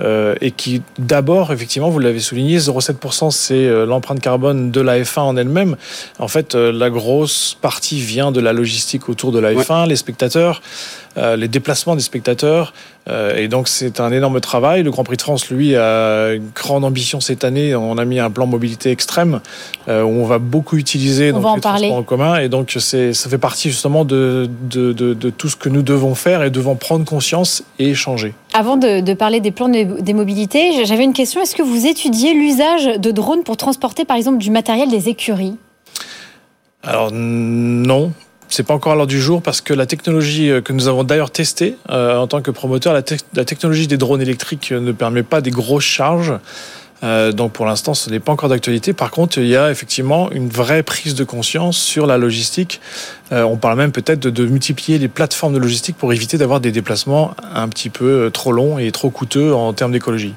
Euh, 0.00 0.34
et 0.40 0.52
qui 0.52 0.82
d'abord, 0.98 1.52
effectivement, 1.52 1.90
vous 1.90 1.98
l'avez 1.98 2.18
souligné, 2.18 2.58
0,7% 2.58 3.30
c'est 3.30 3.54
euh, 3.54 3.84
l'empreinte 3.84 4.20
carbone 4.20 4.70
de 4.70 4.80
la 4.80 4.98
F1 4.98 5.20
en 5.20 5.36
elle-même. 5.36 5.76
En 6.18 6.28
fait, 6.28 6.54
euh, 6.54 6.72
la 6.72 6.88
grosse 6.88 7.56
partie 7.60 8.00
vient 8.00 8.32
de 8.32 8.40
la 8.40 8.54
logistique 8.54 9.10
autour 9.10 9.32
de 9.32 9.38
la 9.38 9.52
F1, 9.52 9.86
les 9.86 9.96
spectateurs, 9.96 10.62
les 11.16 11.48
déplacements 11.48 11.94
des 11.94 12.02
spectateurs, 12.02 12.72
et 13.36 13.48
donc 13.48 13.68
c'est 13.68 14.00
un 14.00 14.12
énorme 14.12 14.40
travail. 14.40 14.82
Le 14.82 14.90
Grand 14.90 15.04
Prix 15.04 15.16
de 15.16 15.22
France, 15.22 15.50
lui, 15.50 15.76
a 15.76 16.32
une 16.32 16.50
grande 16.54 16.84
ambition 16.84 17.20
cette 17.20 17.44
année. 17.44 17.74
On 17.74 17.98
a 17.98 18.04
mis 18.04 18.18
un 18.18 18.30
plan 18.30 18.46
mobilité 18.46 18.90
extrême 18.90 19.40
où 19.88 19.90
on 19.90 20.24
va 20.24 20.38
beaucoup 20.38 20.76
utiliser 20.76 21.32
donc, 21.32 21.56
les 21.56 21.60
transports 21.60 21.96
en 21.96 22.02
commun, 22.02 22.38
et 22.38 22.48
donc 22.48 22.76
c'est 22.78 23.12
ça 23.12 23.28
fait 23.28 23.38
partie 23.38 23.70
justement 23.70 24.04
de, 24.04 24.48
de, 24.70 24.92
de, 24.92 25.14
de 25.14 25.30
tout 25.30 25.48
ce 25.48 25.56
que 25.56 25.68
nous 25.68 25.82
devons 25.82 26.14
faire 26.14 26.42
et 26.42 26.50
devons 26.50 26.76
prendre 26.76 27.04
conscience 27.04 27.62
et 27.78 27.94
changer. 27.94 28.34
Avant 28.54 28.76
de, 28.76 29.14
parler 29.14 29.40
des 29.40 29.50
plans 29.50 29.68
des 29.68 30.12
mobilités, 30.12 30.84
j'avais 30.84 31.04
une 31.04 31.12
question. 31.12 31.40
Est-ce 31.40 31.56
que 31.56 31.62
vous 31.62 31.86
étudiez 31.86 32.34
l'usage 32.34 32.98
de 32.98 33.10
drones 33.10 33.42
pour 33.42 33.56
transporter, 33.56 34.04
par 34.04 34.16
exemple, 34.16 34.38
du 34.38 34.50
matériel 34.50 34.88
des 34.88 35.08
écuries? 35.08 35.56
Alors 36.82 37.10
non, 37.12 38.12
c'est 38.52 38.62
pas 38.62 38.74
encore 38.74 38.92
à 38.92 38.94
l'heure 38.96 39.06
du 39.06 39.20
jour 39.20 39.42
parce 39.42 39.60
que 39.60 39.74
la 39.74 39.86
technologie 39.86 40.50
euh, 40.50 40.60
que 40.60 40.72
nous 40.72 40.88
avons 40.88 41.04
d'ailleurs 41.04 41.30
testée 41.30 41.76
euh, 41.90 42.16
en 42.16 42.26
tant 42.26 42.42
que 42.42 42.50
promoteur, 42.50 42.92
la, 42.92 43.02
technologie 43.02 43.86
des 43.86 43.96
drones 43.96 44.22
électriques 44.22 44.72
ne 44.72 44.92
permet 44.92 45.22
pas 45.22 45.40
des 45.40 45.50
grosses 45.50 45.84
charges. 45.84 46.34
Euh, 47.02 47.32
donc 47.32 47.52
pour 47.52 47.66
l'instant, 47.66 47.94
ce 47.94 48.10
n'est 48.10 48.20
pas 48.20 48.32
encore 48.32 48.48
d'actualité. 48.48 48.92
Par 48.92 49.10
contre, 49.10 49.38
il 49.38 49.48
y 49.48 49.56
a 49.56 49.70
effectivement 49.70 50.30
une 50.30 50.48
vraie 50.48 50.82
prise 50.82 51.14
de 51.14 51.24
conscience 51.24 51.76
sur 51.76 52.06
la 52.06 52.18
logistique. 52.18 52.80
Euh, 53.32 53.42
on 53.42 53.56
parle 53.56 53.76
même 53.76 53.92
peut-être 53.92 54.20
de, 54.20 54.46
multiplier 54.46 54.98
les 54.98 55.08
plateformes 55.08 55.54
de 55.54 55.58
logistique 55.58 55.96
pour 55.96 56.12
éviter 56.12 56.38
d'avoir 56.38 56.60
des 56.60 56.72
déplacements 56.72 57.34
un 57.54 57.68
petit 57.68 57.90
peu 57.90 58.26
euh, 58.26 58.30
trop 58.30 58.52
longs 58.52 58.78
et 58.78 58.90
trop 58.92 59.10
coûteux 59.10 59.54
en 59.54 59.72
termes 59.72 59.92
d'écologie. 59.92 60.34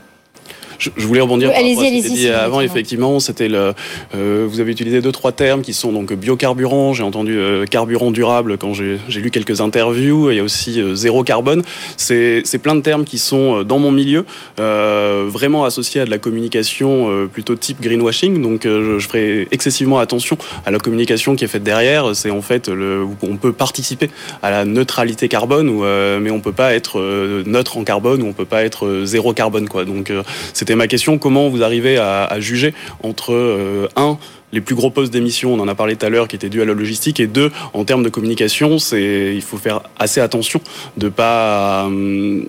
Je, 0.80 0.90
voulais 0.98 1.22
rebondir 1.22 1.52
sur 1.52 1.60
ce 1.60 2.08
qui 2.08 2.14
dit 2.14 2.30
avant. 2.30 2.62
Effectivement, 2.62 3.20
c'était 3.20 3.48
le. 3.48 3.74
Euh, 4.14 4.46
vous 4.50 4.60
avez 4.60 4.72
utilisé 4.72 5.02
deux 5.02 5.12
trois 5.12 5.32
termes 5.32 5.62
qui 5.62 5.74
sont 5.74 5.92
donc 5.92 6.14
biocarburant. 6.14 6.94
J'ai 6.94 7.04
entendu 7.04 7.38
euh, 7.38 7.66
carburant 7.66 8.12
durable 8.12 8.58
quand 8.58 8.74
j'ai 8.74 9.00
lu 9.10 9.32
quelques 9.32 9.62
interviews. 9.62 10.32
Il 10.32 10.38
y 10.38 10.40
a 10.40 10.44
aussi 10.44 10.82
euh, 10.82 10.96
zéro 10.96 11.24
carbone. 11.24 11.64
C'est 11.98 12.44
plein 12.62 12.76
de 12.76 12.82
termes 12.82 13.06
qui 13.06 13.18
sont 13.18 13.64
dans 13.64 13.80
mon 13.80 13.92
milieu 13.92 14.26
vraiment 14.58 15.66
associés 15.66 16.02
à 16.02 16.06
de 16.06 16.10
la 16.10 16.18
communication 16.18 17.28
plutôt 17.32 17.56
type 17.56 17.82
greenwashing. 17.82 18.42
Donc, 18.42 18.62
je, 18.64 19.00
je, 19.00 19.08
ferai 19.08 19.48
excessivement 19.52 20.00
attention 20.00 20.38
à 20.66 20.72
la 20.72 20.80
communication 20.80 21.36
qui 21.36 21.44
est 21.44 21.48
faite 21.48 21.64
derrière. 21.64 22.16
C'est 22.16 22.32
en 22.32 22.42
fait 22.42 22.70
le, 22.70 23.06
on 23.22 23.38
peut 23.38 23.52
participer 23.52 24.10
à 24.42 24.52
la 24.52 24.66
neutralité 24.66 25.28
carbone, 25.28 25.70
ou, 25.70 25.84
mais 25.84 26.32
on 26.32 26.40
peut 26.40 26.52
pas 26.52 26.74
être 26.74 27.00
neutre 27.46 27.78
en 27.78 27.84
carbone 27.84 28.22
ou 28.24 28.28
on 28.28 28.34
peut 28.34 28.46
pas 28.46 28.64
être 28.64 29.04
zéro 29.04 29.34
carbone 29.34 29.68
quoi. 29.68 29.86
Donc, 29.86 30.12
c'est 30.54 30.65
c'était 30.66 30.76
ma 30.76 30.88
question. 30.88 31.20
Comment 31.20 31.48
vous 31.48 31.62
arrivez 31.62 32.00
à, 32.00 32.40
juger 32.40 32.74
entre, 33.04 33.34
euh, 33.34 33.88
un, 33.96 34.18
les 34.52 34.62
plus 34.62 34.74
gros 34.74 34.90
postes 34.90 35.14
d'émission, 35.14 35.54
on 35.54 35.60
en 35.60 35.68
a 35.68 35.76
parlé 35.76 35.96
tout 35.96 36.08
à 36.08 36.10
l'heure, 36.10 36.28
qui 36.28 36.36
étaient 36.36 36.50
dus 36.50 36.60
à 36.64 36.66
la 36.66 36.74
logistique, 36.74 37.20
et 37.20 37.28
deux, 37.28 37.52
en 37.74 37.86
termes 37.86 38.02
de 38.02 38.10
communication, 38.10 38.80
c'est 38.80 39.36
il 39.36 39.44
faut 39.44 39.58
faire 39.58 39.82
assez 40.00 40.22
attention 40.22 40.60
de 40.98 41.08
pas 41.10 41.86
euh, 41.86 42.42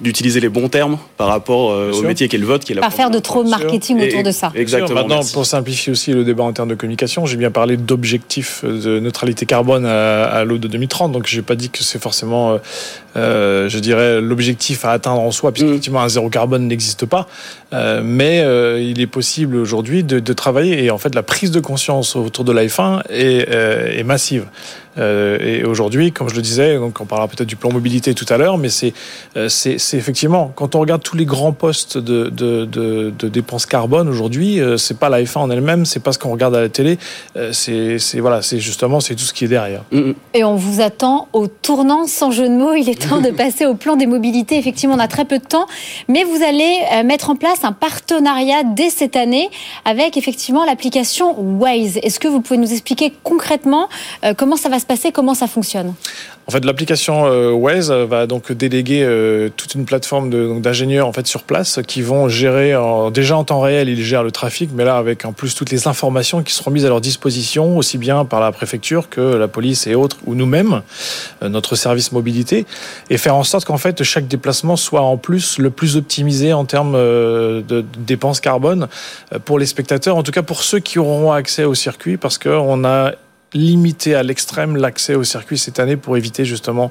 d'utiliser 0.00 0.40
les 0.40 0.48
bons 0.48 0.68
termes 0.68 0.98
par 1.16 1.28
rapport 1.28 1.70
euh, 1.70 1.92
au 1.92 2.02
métier 2.02 2.28
qui 2.28 2.36
est 2.36 2.38
le 2.38 2.46
vote, 2.46 2.64
qui 2.64 2.72
est 2.72 2.74
la 2.74 2.82
Pas 2.82 2.90
faire 2.90 3.10
de 3.10 3.18
trop 3.20 3.44
de 3.44 3.48
marketing 3.48 4.02
autour 4.02 4.22
de 4.22 4.32
ça. 4.32 4.52
Exactement. 4.54 5.00
Maintenant, 5.00 5.20
pour 5.32 5.46
simplifier 5.46 5.92
aussi 5.92 6.12
le 6.12 6.24
débat 6.24 6.42
en 6.42 6.52
termes 6.52 6.68
de 6.68 6.74
communication, 6.74 7.26
j'ai 7.26 7.36
bien 7.36 7.50
parlé 7.50 7.76
d'objectifs 7.76 8.64
de 8.64 8.98
neutralité 8.98 9.46
carbone 9.46 9.86
à, 9.86 10.24
à 10.24 10.44
l'eau 10.44 10.58
de 10.58 10.66
2030, 10.68 11.12
donc 11.12 11.26
j'ai 11.26 11.42
pas 11.42 11.54
dit 11.54 11.70
que 11.70 11.82
c'est 11.82 12.00
forcément, 12.00 12.52
euh, 12.52 12.58
euh, 13.16 13.68
je 13.68 13.78
dirais, 13.78 14.20
l'objectif 14.20 14.84
à 14.84 14.90
atteindre 14.90 15.20
en 15.20 15.30
soi, 15.30 15.52
puisque 15.52 15.66
mm. 15.66 15.70
effectivement 15.70 16.02
un 16.02 16.08
zéro 16.08 16.28
carbone 16.28 16.66
n'existe 16.66 17.06
pas, 17.06 17.28
euh, 17.72 18.00
mais 18.04 18.40
euh, 18.40 18.80
il 18.80 19.00
est 19.00 19.06
possible 19.06 19.56
aujourd'hui 19.56 20.02
de, 20.02 20.18
de, 20.18 20.32
travailler 20.32 20.84
et 20.84 20.90
en 20.90 20.98
fait 20.98 21.14
la 21.14 21.22
prise 21.22 21.50
de 21.50 21.60
conscience 21.60 22.16
autour 22.16 22.44
de 22.44 22.52
l'iPhone 22.52 23.02
est, 23.10 23.48
est 23.48 24.04
massive. 24.04 24.46
Euh, 24.98 25.38
et 25.40 25.64
aujourd'hui, 25.64 26.12
comme 26.12 26.28
je 26.28 26.36
le 26.36 26.42
disais, 26.42 26.76
donc 26.76 27.00
on 27.00 27.04
parlera 27.04 27.28
peut-être 27.28 27.48
du 27.48 27.56
plan 27.56 27.72
mobilité 27.72 28.14
tout 28.14 28.26
à 28.28 28.36
l'heure, 28.36 28.58
mais 28.58 28.68
c'est 28.68 28.92
euh, 29.36 29.48
effectivement 29.92 30.52
quand 30.54 30.74
on 30.74 30.80
regarde 30.80 31.02
tous 31.02 31.16
les 31.16 31.24
grands 31.24 31.52
postes 31.52 31.98
de, 31.98 32.28
de, 32.28 32.64
de, 32.64 33.12
de 33.16 33.28
dépenses 33.28 33.66
carbone 33.66 34.08
aujourd'hui, 34.08 34.60
euh, 34.60 34.76
c'est 34.76 34.98
pas 34.98 35.08
la 35.08 35.22
F1 35.22 35.38
en 35.38 35.50
elle-même, 35.50 35.84
c'est 35.84 36.00
pas 36.00 36.12
ce 36.12 36.18
qu'on 36.18 36.30
regarde 36.30 36.54
à 36.54 36.60
la 36.60 36.68
télé, 36.68 36.98
c'est 37.52 37.98
voilà, 38.18 38.42
c'est 38.42 38.58
justement 38.58 39.00
c'est 39.00 39.14
tout 39.14 39.24
ce 39.24 39.32
qui 39.32 39.44
est 39.44 39.48
derrière. 39.48 39.82
Mm, 39.90 39.98
mm. 39.98 40.14
Et 40.34 40.44
on 40.44 40.56
vous 40.56 40.80
attend 40.80 41.28
au 41.32 41.46
tournant, 41.46 42.06
sans 42.06 42.30
jeu 42.30 42.48
de 42.48 42.54
mots. 42.54 42.74
Il 42.74 42.88
est 42.88 43.08
temps 43.08 43.20
de 43.20 43.30
passer 43.36 43.66
au 43.66 43.74
plan 43.74 43.96
des 43.96 44.06
mobilités. 44.06 44.56
Effectivement, 44.56 44.94
on 44.94 44.98
a 44.98 45.08
très 45.08 45.24
peu 45.24 45.38
de 45.38 45.44
temps, 45.44 45.66
mais 46.08 46.24
vous 46.24 46.42
allez 46.42 47.04
mettre 47.04 47.30
en 47.30 47.36
place 47.36 47.64
un 47.64 47.72
partenariat 47.72 48.62
dès 48.64 48.90
cette 48.90 49.16
année 49.16 49.48
avec 49.84 50.16
effectivement 50.16 50.64
l'application 50.64 51.34
Waze. 51.38 51.98
Est-ce 52.02 52.20
que 52.20 52.28
vous 52.28 52.40
pouvez 52.40 52.58
nous 52.58 52.72
expliquer 52.72 53.12
concrètement 53.22 53.88
comment 54.36 54.56
ça 54.56 54.68
va 54.68 54.78
se 54.78 54.83
Comment 55.12 55.34
ça 55.34 55.46
fonctionne 55.46 55.94
en 56.46 56.50
fait, 56.50 56.64
l'application 56.66 57.24
euh, 57.24 57.52
Waze 57.52 57.90
va 57.90 58.26
donc 58.26 58.52
déléguer 58.52 59.02
euh, 59.02 59.48
toute 59.56 59.74
une 59.74 59.86
plateforme 59.86 60.60
d'ingénieurs 60.60 61.08
en 61.08 61.12
fait 61.12 61.26
sur 61.26 61.42
place 61.42 61.80
qui 61.86 62.02
vont 62.02 62.28
gérer 62.28 62.74
déjà 63.12 63.38
en 63.38 63.44
temps 63.44 63.60
réel, 63.60 63.88
ils 63.88 64.02
gèrent 64.02 64.22
le 64.22 64.30
trafic, 64.30 64.70
mais 64.74 64.84
là 64.84 64.98
avec 64.98 65.24
en 65.24 65.32
plus 65.32 65.54
toutes 65.54 65.70
les 65.70 65.88
informations 65.88 66.42
qui 66.42 66.52
seront 66.52 66.70
mises 66.70 66.84
à 66.84 66.88
leur 66.88 67.00
disposition, 67.00 67.78
aussi 67.78 67.96
bien 67.96 68.26
par 68.26 68.40
la 68.40 68.52
préfecture 68.52 69.08
que 69.08 69.20
la 69.20 69.48
police 69.48 69.86
et 69.86 69.94
autres, 69.94 70.18
ou 70.26 70.34
nous-mêmes, 70.34 70.82
euh, 71.42 71.48
notre 71.48 71.76
service 71.76 72.12
mobilité, 72.12 72.66
et 73.08 73.16
faire 73.16 73.36
en 73.36 73.44
sorte 73.44 73.64
qu'en 73.64 73.78
fait 73.78 74.02
chaque 74.02 74.28
déplacement 74.28 74.76
soit 74.76 75.00
en 75.00 75.16
plus 75.16 75.58
le 75.58 75.70
plus 75.70 75.96
optimisé 75.96 76.52
en 76.52 76.66
termes 76.66 76.94
de 76.94 77.84
dépenses 77.98 78.40
carbone 78.40 78.88
pour 79.46 79.58
les 79.58 79.66
spectateurs, 79.66 80.16
en 80.16 80.22
tout 80.22 80.32
cas 80.32 80.42
pour 80.42 80.62
ceux 80.62 80.78
qui 80.78 80.98
auront 80.98 81.32
accès 81.32 81.64
au 81.64 81.74
circuit, 81.74 82.18
parce 82.18 82.36
qu'on 82.36 82.84
a 82.84 83.12
limiter 83.54 84.14
à 84.14 84.22
l'extrême 84.22 84.76
l'accès 84.76 85.14
au 85.14 85.24
circuit 85.24 85.56
cette 85.56 85.78
année 85.78 85.96
pour 85.96 86.16
éviter 86.16 86.44
justement 86.44 86.90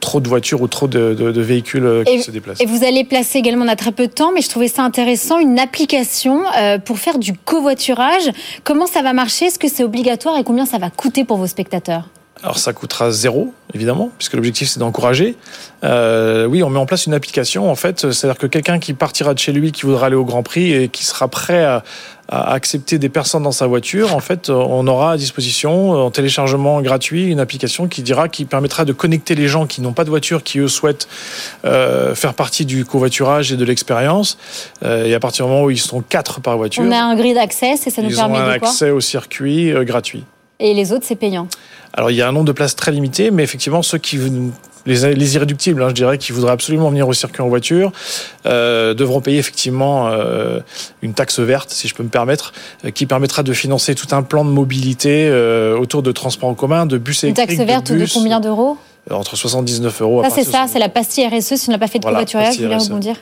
trop 0.00 0.20
de 0.20 0.28
voitures 0.28 0.62
ou 0.62 0.68
trop 0.68 0.86
de, 0.86 1.40
véhicules 1.40 1.84
euh, 1.84 2.04
qui 2.04 2.22
se 2.22 2.30
déplacent. 2.30 2.60
Et 2.60 2.66
vous 2.66 2.84
allez 2.84 3.04
placer 3.04 3.38
également, 3.38 3.64
on 3.64 3.68
a 3.68 3.76
très 3.76 3.92
peu 3.92 4.06
de 4.06 4.12
temps, 4.12 4.32
mais 4.32 4.40
je 4.40 4.48
trouvais 4.48 4.68
ça 4.68 4.82
intéressant, 4.82 5.38
une 5.38 5.58
application 5.58 6.42
euh, 6.58 6.78
pour 6.78 6.98
faire 6.98 7.18
du 7.18 7.32
covoiturage. 7.32 8.30
Comment 8.64 8.86
ça 8.86 9.02
va 9.02 9.12
marcher? 9.12 9.46
Est-ce 9.46 9.58
que 9.58 9.68
c'est 9.68 9.84
obligatoire 9.84 10.38
et 10.38 10.44
combien 10.44 10.66
ça 10.66 10.78
va 10.78 10.90
coûter 10.90 11.24
pour 11.24 11.36
vos 11.36 11.46
spectateurs? 11.46 12.08
Alors 12.42 12.58
ça 12.58 12.72
coûtera 12.72 13.10
zéro, 13.10 13.52
évidemment, 13.74 14.10
puisque 14.16 14.34
l'objectif 14.34 14.68
c'est 14.68 14.80
d'encourager. 14.80 15.36
Euh, 15.84 16.46
oui, 16.46 16.62
on 16.62 16.70
met 16.70 16.78
en 16.78 16.86
place 16.86 17.06
une 17.06 17.12
application, 17.12 17.70
en 17.70 17.74
fait, 17.74 18.12
c'est-à-dire 18.12 18.38
que 18.38 18.46
quelqu'un 18.46 18.78
qui 18.78 18.94
partira 18.94 19.34
de 19.34 19.38
chez 19.38 19.52
lui, 19.52 19.72
qui 19.72 19.82
voudra 19.82 20.06
aller 20.06 20.16
au 20.16 20.24
Grand 20.24 20.42
Prix 20.42 20.72
et 20.72 20.88
qui 20.88 21.04
sera 21.04 21.28
prêt 21.28 21.64
à, 21.64 21.82
accepter 22.32 22.98
des 22.98 23.08
personnes 23.08 23.42
dans 23.42 23.50
sa 23.50 23.66
voiture, 23.66 24.14
en 24.14 24.20
fait, 24.20 24.50
on 24.50 24.86
aura 24.86 25.12
à 25.14 25.16
disposition, 25.16 25.90
en 25.90 26.12
téléchargement 26.12 26.80
gratuit, 26.80 27.26
une 27.26 27.40
application 27.40 27.88
qui 27.88 28.02
dira, 28.02 28.28
qui 28.28 28.44
permettra 28.44 28.84
de 28.84 28.92
connecter 28.92 29.34
les 29.34 29.48
gens 29.48 29.66
qui 29.66 29.80
n'ont 29.80 29.92
pas 29.92 30.04
de 30.04 30.10
voiture, 30.10 30.44
qui 30.44 30.60
eux 30.60 30.68
souhaitent 30.68 31.08
euh, 31.64 32.14
faire 32.14 32.34
partie 32.34 32.64
du 32.64 32.84
covoiturage 32.84 33.50
et 33.50 33.56
de 33.56 33.64
l'expérience. 33.64 34.38
Euh, 34.84 35.06
et 35.06 35.14
à 35.14 35.18
partir 35.18 35.46
du 35.46 35.50
moment 35.50 35.64
où 35.64 35.70
ils 35.70 35.80
sont 35.80 36.02
quatre 36.02 36.40
par 36.40 36.56
voiture, 36.56 36.84
on 36.86 36.92
a 36.92 37.02
un 37.02 37.16
grid 37.16 37.34
d'accès 37.34 37.72
et 37.72 37.90
ça 37.90 38.00
nous 38.00 38.14
permet 38.14 38.38
ont 38.38 38.42
un 38.42 38.50
accès 38.50 38.90
au 38.90 39.00
circuit 39.00 39.72
gratuit. 39.84 40.24
Et 40.60 40.74
les 40.74 40.92
autres, 40.92 41.04
c'est 41.06 41.16
payant. 41.16 41.48
Alors 41.92 42.10
il 42.10 42.16
y 42.16 42.22
a 42.22 42.28
un 42.28 42.32
nombre 42.32 42.46
de 42.46 42.52
places 42.52 42.76
très 42.76 42.92
limité, 42.92 43.30
mais 43.30 43.42
effectivement 43.42 43.82
ceux 43.82 43.98
qui 43.98 44.18
les, 44.86 45.14
les 45.14 45.34
irréductibles, 45.34 45.82
hein, 45.82 45.88
je 45.88 45.94
dirais, 45.94 46.18
qui 46.18 46.32
voudraient 46.32 46.52
absolument 46.52 46.88
venir 46.88 47.08
au 47.08 47.12
circuit 47.12 47.42
en 47.42 47.48
voiture, 47.48 47.92
euh, 48.46 48.94
devront 48.94 49.20
payer 49.20 49.38
effectivement 49.38 50.08
euh, 50.08 50.60
une 51.02 51.14
taxe 51.14 51.38
verte, 51.40 51.70
si 51.70 51.88
je 51.88 51.94
peux 51.94 52.02
me 52.02 52.08
permettre, 52.08 52.52
euh, 52.84 52.90
qui 52.90 53.06
permettra 53.06 53.42
de 53.42 53.52
financer 53.52 53.94
tout 53.94 54.08
un 54.12 54.22
plan 54.22 54.44
de 54.44 54.50
mobilité 54.50 55.30
autour 55.78 56.02
de 56.02 56.12
transports 56.12 56.48
en 56.48 56.54
commun, 56.54 56.86
de 56.86 56.98
bus 56.98 57.24
électriques. 57.24 57.50
Une 57.50 57.56
taxe 57.56 57.68
verte 57.68 57.92
de, 57.92 58.06
combien 58.12 58.40
d'euros? 58.40 58.76
Entre 59.10 59.34
79 59.34 60.02
euros. 60.02 60.22
Ça 60.22 60.30
c'est 60.30 60.44
ça, 60.44 60.66
c'est 60.68 60.78
la 60.78 60.88
pastille 60.88 61.26
RSE. 61.26 61.56
Si 61.56 61.68
on 61.68 61.72
n'a 61.72 61.78
pas 61.78 61.88
fait 61.88 61.98
de 61.98 62.04
voilà, 62.04 62.18
covoiturage, 62.18 62.56
vous 62.56 62.64
voulez 62.64 62.76
rebondir 62.76 63.16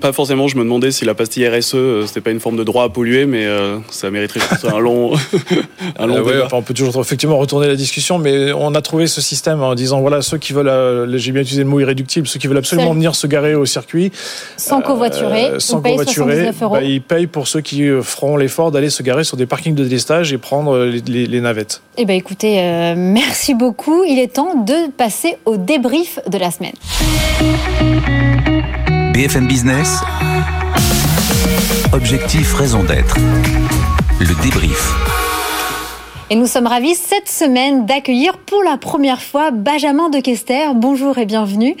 pas 0.00 0.12
forcément, 0.12 0.46
je 0.46 0.56
me 0.56 0.62
demandais 0.62 0.90
si 0.90 1.04
la 1.04 1.14
pastille 1.14 1.48
RSE, 1.48 1.74
euh, 1.74 2.06
c'était 2.06 2.20
pas 2.20 2.30
une 2.30 2.40
forme 2.40 2.56
de 2.56 2.64
droit 2.64 2.84
à 2.84 2.88
polluer, 2.90 3.24
mais 3.24 3.46
euh, 3.46 3.78
ça 3.90 4.10
mériterait 4.10 4.40
un 4.70 4.78
long, 4.78 5.12
un 5.98 6.06
long 6.06 6.16
euh, 6.16 6.46
on 6.52 6.62
peut 6.62 6.74
toujours 6.74 7.00
effectivement 7.00 7.38
retourner 7.38 7.66
la 7.66 7.76
discussion, 7.76 8.18
mais 8.18 8.52
on 8.52 8.74
a 8.74 8.82
trouvé 8.82 9.06
ce 9.06 9.22
système 9.22 9.62
en 9.62 9.74
disant 9.74 10.00
voilà, 10.00 10.20
ceux 10.20 10.36
qui 10.36 10.52
veulent, 10.52 11.16
j'ai 11.16 11.32
bien 11.32 11.40
utilisé 11.40 11.62
le 11.62 11.68
mot 11.68 11.80
irréductible, 11.80 12.26
ceux 12.26 12.38
qui 12.38 12.46
veulent 12.46 12.58
absolument 12.58 12.92
venir 12.92 13.14
se 13.14 13.26
garer 13.26 13.54
au 13.54 13.64
circuit. 13.64 14.12
Sans 14.58 14.82
covoiturer, 14.82 15.52
sans 15.58 15.80
covoiturer, 15.80 16.50
bah, 16.60 16.82
ils 16.82 17.00
payent 17.00 17.26
pour 17.26 17.48
ceux 17.48 17.62
qui 17.62 17.88
feront 18.02 18.36
l'effort 18.36 18.70
d'aller 18.70 18.90
se 18.90 19.02
garer 19.02 19.24
sur 19.24 19.38
des 19.38 19.46
parkings 19.46 19.74
de 19.74 19.84
délestage 19.84 20.32
et 20.32 20.38
prendre 20.38 20.78
les, 20.84 21.40
navettes. 21.40 21.80
Eh 21.96 22.04
ben 22.04 22.16
écoutez, 22.16 22.56
merci 22.96 23.54
beaucoup. 23.54 24.04
Il 24.04 24.18
est 24.18 24.34
temps 24.34 24.62
de 24.62 24.90
passer 24.90 25.36
au 25.46 25.56
débrief 25.56 26.18
de 26.28 26.36
la 26.36 26.50
semaine. 26.50 26.74
BFM 29.12 29.48
Business. 29.48 30.00
Objectif, 31.92 32.54
raison 32.54 32.84
d'être. 32.84 33.16
Le 34.20 34.42
débrief. 34.42 35.29
Et 36.32 36.36
nous 36.36 36.46
sommes 36.46 36.68
ravis 36.68 36.94
cette 36.94 37.28
semaine 37.28 37.86
d'accueillir 37.86 38.38
pour 38.38 38.62
la 38.62 38.76
première 38.76 39.20
fois 39.20 39.50
Benjamin 39.50 40.10
de 40.10 40.20
Kester. 40.20 40.66
Bonjour 40.76 41.18
et 41.18 41.26
bienvenue. 41.26 41.74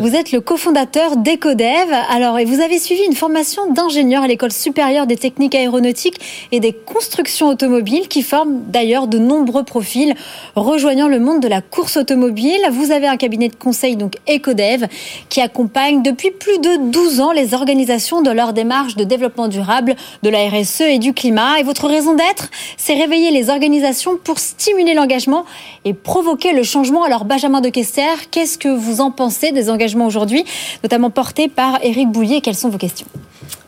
vous 0.00 0.16
êtes 0.16 0.32
le 0.32 0.40
cofondateur 0.40 1.16
d'EcoDev. 1.16 1.94
Alors, 2.10 2.40
et 2.40 2.44
vous 2.44 2.60
avez 2.60 2.80
suivi 2.80 3.00
une 3.06 3.14
formation 3.14 3.72
d'ingénieur 3.72 4.24
à 4.24 4.26
l'école 4.26 4.50
supérieure 4.50 5.06
des 5.06 5.16
techniques 5.16 5.54
aéronautiques 5.54 6.18
et 6.50 6.58
des 6.58 6.72
constructions 6.72 7.46
automobiles 7.46 8.08
qui 8.08 8.22
forme 8.22 8.62
d'ailleurs 8.66 9.06
de 9.06 9.18
nombreux 9.18 9.62
profils 9.62 10.14
rejoignant 10.56 11.06
le 11.06 11.20
monde 11.20 11.40
de 11.40 11.46
la 11.46 11.60
course 11.60 11.96
automobile. 11.96 12.60
Vous 12.72 12.90
avez 12.90 13.06
un 13.06 13.16
cabinet 13.16 13.50
de 13.50 13.54
conseil, 13.54 13.94
donc 13.94 14.16
EcoDev, 14.28 14.88
qui 15.28 15.40
accompagne 15.40 16.02
depuis 16.02 16.32
plus 16.32 16.58
de 16.58 16.90
12 16.90 17.20
ans 17.20 17.30
les 17.30 17.54
organisations 17.54 18.20
de 18.20 18.32
leur 18.32 18.52
démarche 18.52 18.96
de 18.96 19.04
développement 19.04 19.46
durable, 19.46 19.94
de 20.24 20.28
la 20.28 20.48
RSE 20.48 20.80
et 20.80 20.98
du 20.98 21.12
climat. 21.14 21.60
Et 21.60 21.62
votre 21.62 21.86
raison 21.86 22.14
d'être, 22.14 22.50
c'est 22.76 22.94
réveiller 22.94 23.30
les 23.30 23.48
organisations 23.48 23.91
pour 24.24 24.38
stimuler 24.38 24.94
l'engagement 24.94 25.44
et 25.84 25.94
provoquer 25.94 26.52
le 26.52 26.62
changement. 26.62 27.04
Alors 27.04 27.24
Benjamin 27.24 27.60
de 27.60 27.68
Kester, 27.68 28.28
qu'est-ce 28.30 28.58
que 28.58 28.68
vous 28.68 29.00
en 29.00 29.10
pensez 29.10 29.52
des 29.52 29.70
engagements 29.70 30.06
aujourd'hui, 30.06 30.44
notamment 30.82 31.10
portés 31.10 31.48
par 31.48 31.82
Éric 31.84 32.10
Bouillet 32.10 32.40
Quelles 32.40 32.54
sont 32.54 32.68
vos 32.68 32.78
questions? 32.78 33.06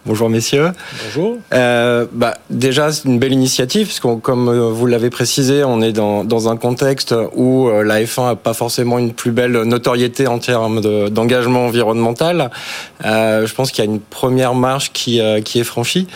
Bonjour 0.07 0.29
messieurs. 0.29 0.73
Bonjour. 1.03 1.39
Euh, 1.55 2.05
bah, 2.13 2.35
déjà, 2.51 2.93
c'est 2.93 3.09
une 3.09 3.19
belle 3.19 3.33
initiative, 3.33 3.87
parce 3.87 4.01
que 4.01 4.21
comme 4.21 4.51
euh, 4.51 4.69
vous 4.69 4.85
l'avez 4.85 5.09
précisé, 5.09 5.65
on 5.65 5.81
est 5.81 5.93
dans, 5.93 6.25
dans 6.25 6.51
un 6.51 6.59
contexte 6.59 7.15
où 7.35 7.69
euh, 7.69 7.83
la 7.83 8.03
F1 8.03 8.27
n'a 8.27 8.37
pas 8.37 8.53
forcément 8.53 8.99
une 8.99 9.15
plus 9.15 9.31
belle 9.31 9.53
notoriété 9.63 10.27
en 10.27 10.39
termes 10.39 10.83
d'engagement 11.09 11.65
environnemental. 11.65 12.51
Euh, 13.07 13.47
je 13.47 13.55
pense 13.55 13.71
qu'il 13.71 13.83
y 13.83 13.89
a 13.89 13.91
une 13.91 14.01
première 14.01 14.55
marche 14.55 14.93
qui, 14.93 15.23
euh, 15.23 15.41
qui 15.41 15.59
est 15.59 15.65
franchie. 15.65 16.07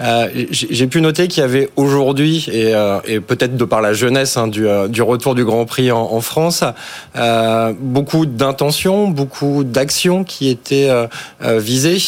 Euh, 0.00 0.26
J'ai 0.50 0.88
pu 0.88 1.00
noter 1.00 1.28
qu'il 1.28 1.40
y 1.40 1.44
avait 1.44 1.70
aujourd'hui, 1.76 2.48
et, 2.52 2.72
et 3.04 3.20
peut-être 3.20 3.56
de 3.56 3.64
par 3.64 3.80
la 3.80 3.92
jeunesse 3.92 4.36
hein, 4.36 4.48
du, 4.48 4.66
du, 4.88 5.02
retour 5.02 5.36
du 5.36 5.44
Grand 5.44 5.66
Prix 5.66 5.92
en, 5.92 6.02
en 6.02 6.20
France, 6.20 6.64
beaucoup 7.78 8.26
d'intentions, 8.26 9.06
beaucoup 9.06 9.62
d'actions 9.62 10.24
qui 10.24 10.48
étaient 10.48 10.90
visées. 11.40 11.98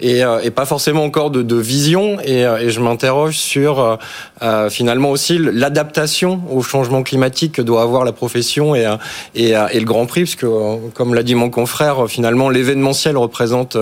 Et, 0.00 0.20
et 0.20 0.49
pas 0.50 0.66
forcément 0.66 1.04
encore 1.04 1.30
de, 1.30 1.56
vision. 1.56 2.18
Et, 2.20 2.44
euh, 2.44 2.58
et 2.58 2.70
je 2.70 2.80
m'interroge 2.80 3.36
sur 3.36 3.80
euh, 3.80 3.96
euh, 4.42 4.70
finalement 4.70 5.10
aussi 5.10 5.38
l'adaptation 5.38 6.40
au 6.50 6.62
changement 6.62 7.02
climatique 7.02 7.52
que 7.52 7.62
doit 7.62 7.82
avoir 7.82 8.04
la 8.04 8.12
profession 8.12 8.74
et, 8.74 8.86
et, 9.34 9.52
le 9.52 9.84
Grand 9.84 10.06
Prix, 10.06 10.22
puisque 10.22 10.46
comme 10.94 11.14
l'a 11.14 11.22
dit 11.22 11.34
mon 11.34 11.50
confrère, 11.50 12.06
finalement 12.08 12.48
l'événementiel 12.48 13.16
représente 13.16 13.76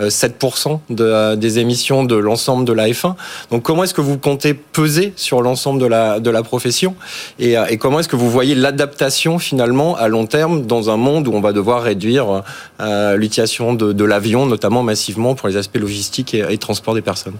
7% 0.00 0.80
de, 0.90 1.34
des 1.34 1.58
émissions 1.58 2.04
de 2.04 2.16
l'ensemble 2.16 2.64
de 2.64 2.72
la 2.72 2.88
F1. 2.88 3.14
Donc 3.50 3.62
comment 3.62 3.84
est-ce 3.84 3.94
que 3.94 4.00
vous 4.00 4.18
comptez 4.18 4.54
peser 4.54 5.12
sur 5.16 5.42
l'ensemble 5.42 5.80
de 5.80 5.86
la, 5.86 6.20
de 6.20 6.30
la 6.30 6.42
profession? 6.42 6.94
Et, 7.38 7.56
comment 7.78 8.00
est-ce 8.00 8.08
que 8.08 8.16
vous 8.16 8.30
voyez 8.30 8.54
l'adaptation 8.54 9.38
finalement 9.38 9.96
à 9.96 10.08
long 10.08 10.26
terme 10.26 10.66
dans 10.66 10.90
un 10.90 10.96
monde 10.96 11.28
où 11.28 11.32
on 11.32 11.40
va 11.40 11.52
devoir 11.52 11.82
réduire 11.82 12.42
l'utilisation 12.80 13.74
de 13.74 14.04
l'avion, 14.04 14.46
notamment 14.46 14.82
massivement 14.82 15.34
pour 15.34 15.48
les 15.48 15.56
aspects 15.56 15.78
logistiques? 15.78 16.11
Et, 16.18 16.58
transport 16.58 16.94
des 16.94 17.02
personnes. 17.02 17.36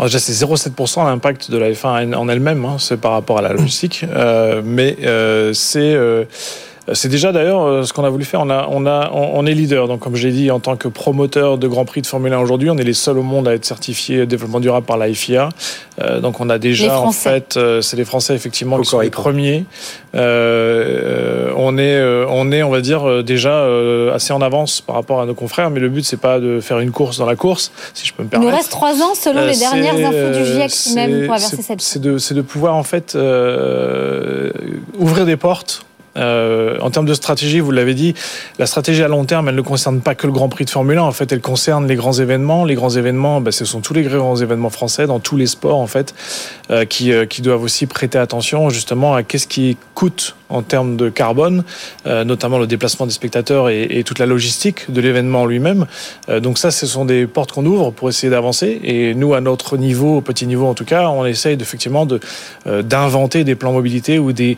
Déjà, 0.00 0.18
c'est 0.18 0.32
0,7% 0.32 1.04
l'impact 1.04 1.50
de 1.50 1.58
la 1.58 1.70
F1 1.70 2.14
en 2.14 2.28
elle-même, 2.28 2.64
hein, 2.64 2.76
c'est 2.78 2.96
par 2.96 3.12
rapport 3.12 3.38
à 3.38 3.42
la 3.42 3.52
logistique, 3.52 4.04
euh, 4.08 4.60
mais 4.64 4.96
euh, 5.04 5.52
c'est 5.52 5.94
euh, 5.94 6.24
c'est 6.92 7.08
déjà 7.08 7.30
d'ailleurs 7.30 7.62
euh, 7.62 7.82
ce 7.84 7.92
qu'on 7.92 8.04
a 8.04 8.10
voulu 8.10 8.24
faire. 8.24 8.40
On, 8.40 8.50
a, 8.50 8.66
on, 8.68 8.86
a, 8.86 9.10
on 9.12 9.46
est 9.46 9.54
leader. 9.54 9.86
Donc, 9.86 10.00
comme 10.00 10.16
je 10.16 10.26
l'ai 10.26 10.32
dit, 10.32 10.50
en 10.50 10.58
tant 10.58 10.76
que 10.76 10.88
promoteur 10.88 11.56
de 11.56 11.68
Grand 11.68 11.84
Prix 11.84 12.02
de 12.02 12.06
Formule 12.06 12.32
1 12.32 12.40
aujourd'hui, 12.40 12.70
on 12.70 12.76
est 12.76 12.84
les 12.84 12.92
seuls 12.92 13.18
au 13.18 13.22
monde 13.22 13.46
à 13.46 13.54
être 13.54 13.64
certifiés 13.64 14.26
développement 14.26 14.58
durable 14.58 14.84
par 14.84 14.96
la 14.96 15.12
FIA. 15.12 15.50
Euh, 16.00 16.20
donc, 16.20 16.40
on 16.40 16.50
a 16.50 16.58
déjà, 16.58 16.98
en 16.98 17.12
fait, 17.12 17.56
euh, 17.56 17.82
c'est 17.82 17.96
les 17.96 18.04
Français 18.04 18.34
effectivement 18.34 18.80
qui 18.80 18.88
sont 18.88 18.98
les 18.98 19.10
premiers. 19.10 19.64
Euh, 20.14 21.52
on 21.56 21.78
est, 21.78 22.02
on 22.28 22.50
est, 22.50 22.62
on 22.64 22.70
va 22.70 22.80
dire, 22.80 23.22
déjà 23.22 23.64
assez 24.12 24.32
en 24.32 24.40
avance 24.40 24.80
par 24.80 24.96
rapport 24.96 25.20
à 25.20 25.26
nos 25.26 25.34
confrères. 25.34 25.70
Mais 25.70 25.80
le 25.80 25.88
but, 25.88 26.04
c'est 26.04 26.20
pas 26.20 26.40
de 26.40 26.60
faire 26.60 26.80
une 26.80 26.90
course 26.90 27.18
dans 27.18 27.26
la 27.26 27.36
course, 27.36 27.70
si 27.94 28.06
je 28.06 28.12
peux 28.12 28.24
me 28.24 28.28
permettre. 28.28 28.48
Il 28.48 28.50
nous 28.50 28.56
reste 28.56 28.72
trois 28.72 29.00
ans, 29.02 29.14
selon 29.14 29.46
les 29.46 29.56
dernières 29.56 29.94
infos 29.94 30.38
du 30.38 30.44
GIEC, 30.44 30.96
même 30.96 31.26
pour 31.26 31.34
averser 31.34 31.62
cette. 31.62 31.80
C'est 31.80 32.00
de, 32.00 32.18
de 32.18 32.42
pouvoir 32.42 32.74
en 32.74 32.82
fait 32.82 33.16
ouvrir 34.98 35.26
des 35.26 35.36
portes 35.36 35.84
euh, 36.16 36.78
en 36.80 36.90
termes 36.90 37.06
de 37.06 37.14
stratégie, 37.14 37.60
vous 37.60 37.70
l'avez 37.70 37.94
dit, 37.94 38.14
la 38.58 38.66
stratégie 38.66 39.02
à 39.02 39.08
long 39.08 39.24
terme, 39.24 39.48
elle 39.48 39.54
ne 39.54 39.62
concerne 39.62 40.00
pas 40.00 40.14
que 40.14 40.26
le 40.26 40.32
Grand 40.32 40.48
Prix 40.48 40.64
de 40.64 40.70
Formule 40.70 40.98
1. 40.98 41.02
En 41.02 41.12
fait, 41.12 41.32
elle 41.32 41.40
concerne 41.40 41.86
les 41.86 41.94
grands 41.94 42.12
événements. 42.12 42.64
Les 42.64 42.74
grands 42.74 42.90
événements, 42.90 43.40
ben, 43.40 43.50
ce 43.50 43.64
sont 43.64 43.80
tous 43.80 43.94
les 43.94 44.02
grands 44.02 44.36
événements 44.36 44.70
français 44.70 45.06
dans 45.06 45.20
tous 45.20 45.36
les 45.36 45.46
sports, 45.46 45.78
en 45.78 45.86
fait, 45.86 46.14
euh, 46.70 46.84
qui, 46.84 47.12
euh, 47.12 47.26
qui 47.26 47.42
doivent 47.42 47.62
aussi 47.62 47.86
prêter 47.86 48.18
attention 48.18 48.70
justement 48.70 49.14
à 49.14 49.22
qu'est-ce 49.22 49.46
qui 49.46 49.76
coûte 49.94 50.36
en 50.52 50.62
termes 50.62 50.96
de 50.96 51.08
carbone, 51.08 51.64
notamment 52.06 52.58
le 52.58 52.66
déplacement 52.66 53.06
des 53.06 53.12
spectateurs 53.12 53.68
et, 53.68 54.02
toute 54.04 54.18
la 54.18 54.26
logistique 54.26 54.90
de 54.90 55.00
l'événement 55.00 55.46
lui-même. 55.46 55.86
donc 56.40 56.58
ça, 56.58 56.70
ce 56.70 56.86
sont 56.86 57.04
des 57.04 57.26
portes 57.26 57.52
qu'on 57.52 57.64
ouvre 57.66 57.90
pour 57.90 58.08
essayer 58.08 58.30
d'avancer. 58.30 58.80
Et 58.84 59.14
nous, 59.14 59.34
à 59.34 59.40
notre 59.40 59.76
niveau, 59.76 60.16
au 60.16 60.20
petit 60.20 60.46
niveau 60.46 60.66
en 60.66 60.74
tout 60.74 60.84
cas, 60.84 61.08
on 61.08 61.24
essaye 61.24 61.56
effectivement 61.60 62.06
de 62.06 62.20
d'inventer 62.82 63.44
des 63.44 63.54
plans 63.54 63.72
mobilité 63.72 64.18
ou 64.18 64.32
des 64.32 64.56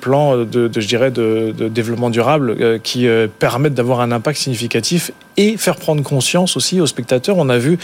plans 0.00 0.36
de, 0.44 0.70
je 0.74 0.86
dirais 0.86 1.10
de 1.10 1.68
développement 1.68 2.10
durable 2.10 2.80
qui 2.80 3.06
permettent 3.38 3.74
d'avoir 3.74 4.00
un 4.00 4.12
impact 4.12 4.38
significatif 4.38 5.12
et 5.36 5.56
faire 5.56 5.76
prendre 5.76 6.02
conscience 6.02 6.56
aussi 6.56 6.80
aux 6.80 6.86
spectateurs. 6.86 7.36
On 7.38 7.48
a 7.48 7.58
vu, 7.58 7.78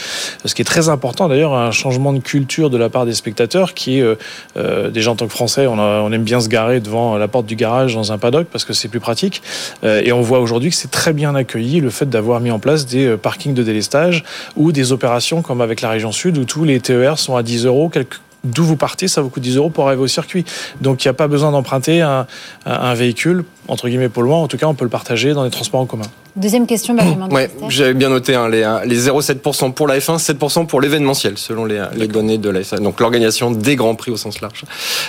ce 0.44 0.54
qui 0.54 0.62
est 0.62 0.66
très 0.66 0.88
important 0.88 1.28
d'ailleurs, 1.28 1.54
un 1.54 1.70
changement 1.70 2.12
de 2.12 2.18
culture 2.18 2.70
de 2.70 2.76
la 2.76 2.88
part 2.88 3.06
des 3.06 3.14
spectateurs 3.14 3.74
qui 3.74 3.98
est, 3.98 4.02
euh, 4.02 4.16
euh, 4.56 4.90
déjà 4.90 5.10
en 5.10 5.16
tant 5.16 5.26
que 5.26 5.32
Français, 5.32 5.66
on, 5.66 5.78
on, 5.78 6.12
aime 6.12 6.24
bien 6.24 6.40
se 6.40 6.48
garer 6.48 6.80
devant 6.80 7.16
la 7.16 7.28
porte 7.28 7.46
du 7.46 7.56
garage 7.56 7.94
dans 7.94 8.12
un 8.12 8.18
paddock 8.18 8.46
parce 8.50 8.64
que 8.64 8.72
c'est 8.72 8.88
plus 8.88 9.00
pratique. 9.00 9.42
Euh, 9.84 10.02
et 10.04 10.12
on 10.12 10.20
voit 10.20 10.40
aujourd'hui 10.40 10.70
que 10.70 10.76
c'est 10.76 10.90
très 10.90 11.12
bien 11.12 11.34
accueilli 11.34 11.80
le 11.80 11.90
fait 11.90 12.08
d'avoir 12.08 12.40
mis 12.40 12.50
en 12.50 12.58
place 12.58 12.86
des 12.86 13.16
parkings 13.16 13.54
de 13.54 13.62
délestage 13.62 14.24
ou 14.56 14.72
des 14.72 14.92
opérations 14.92 15.42
comme 15.42 15.60
avec 15.60 15.80
la 15.80 15.90
région 15.90 16.12
sud 16.12 16.38
où 16.38 16.44
tous 16.44 16.64
les 16.64 16.80
TER 16.80 17.18
sont 17.18 17.36
à 17.36 17.42
10 17.42 17.66
euros, 17.66 17.88
d'où 18.46 18.64
vous 18.64 18.76
partez, 18.76 19.08
ça 19.08 19.20
vous 19.20 19.28
coûte 19.28 19.42
10 19.42 19.56
euros 19.56 19.70
pour 19.70 19.86
arriver 19.86 20.02
au 20.02 20.08
circuit. 20.08 20.44
Donc 20.80 21.04
il 21.04 21.08
n'y 21.08 21.10
a 21.10 21.14
pas 21.14 21.28
besoin 21.28 21.50
d'emprunter 21.52 22.02
un, 22.02 22.26
un, 22.64 22.94
véhicule, 22.94 23.44
entre 23.68 23.88
guillemets, 23.88 24.08
polluant. 24.08 24.42
En 24.42 24.48
tout 24.48 24.56
cas, 24.56 24.66
on 24.66 24.74
peut 24.74 24.84
le 24.84 24.90
partager 24.90 25.34
dans 25.34 25.44
les 25.44 25.50
transports 25.50 25.80
en 25.80 25.86
commun. 25.86 26.06
Deuxième 26.36 26.66
question, 26.66 26.92
Benjamin. 26.92 27.30
Ouais, 27.30 27.50
j'avais 27.70 27.94
bien 27.94 28.10
noté 28.10 28.34
hein, 28.34 28.50
les, 28.50 28.60
les 28.84 29.08
0,7% 29.08 29.72
pour 29.72 29.88
la 29.88 29.98
F1, 29.98 30.18
7% 30.18 30.66
pour 30.66 30.82
l'événementiel, 30.82 31.38
selon 31.38 31.64
les, 31.64 31.82
les, 31.96 32.08
données 32.08 32.36
de 32.36 32.50
la 32.50 32.60
F1. 32.60 32.80
Donc 32.82 33.00
l'organisation 33.00 33.50
des 33.50 33.74
grands 33.74 33.94
prix 33.94 34.10
au 34.10 34.18
sens 34.18 34.42
large. 34.42 34.64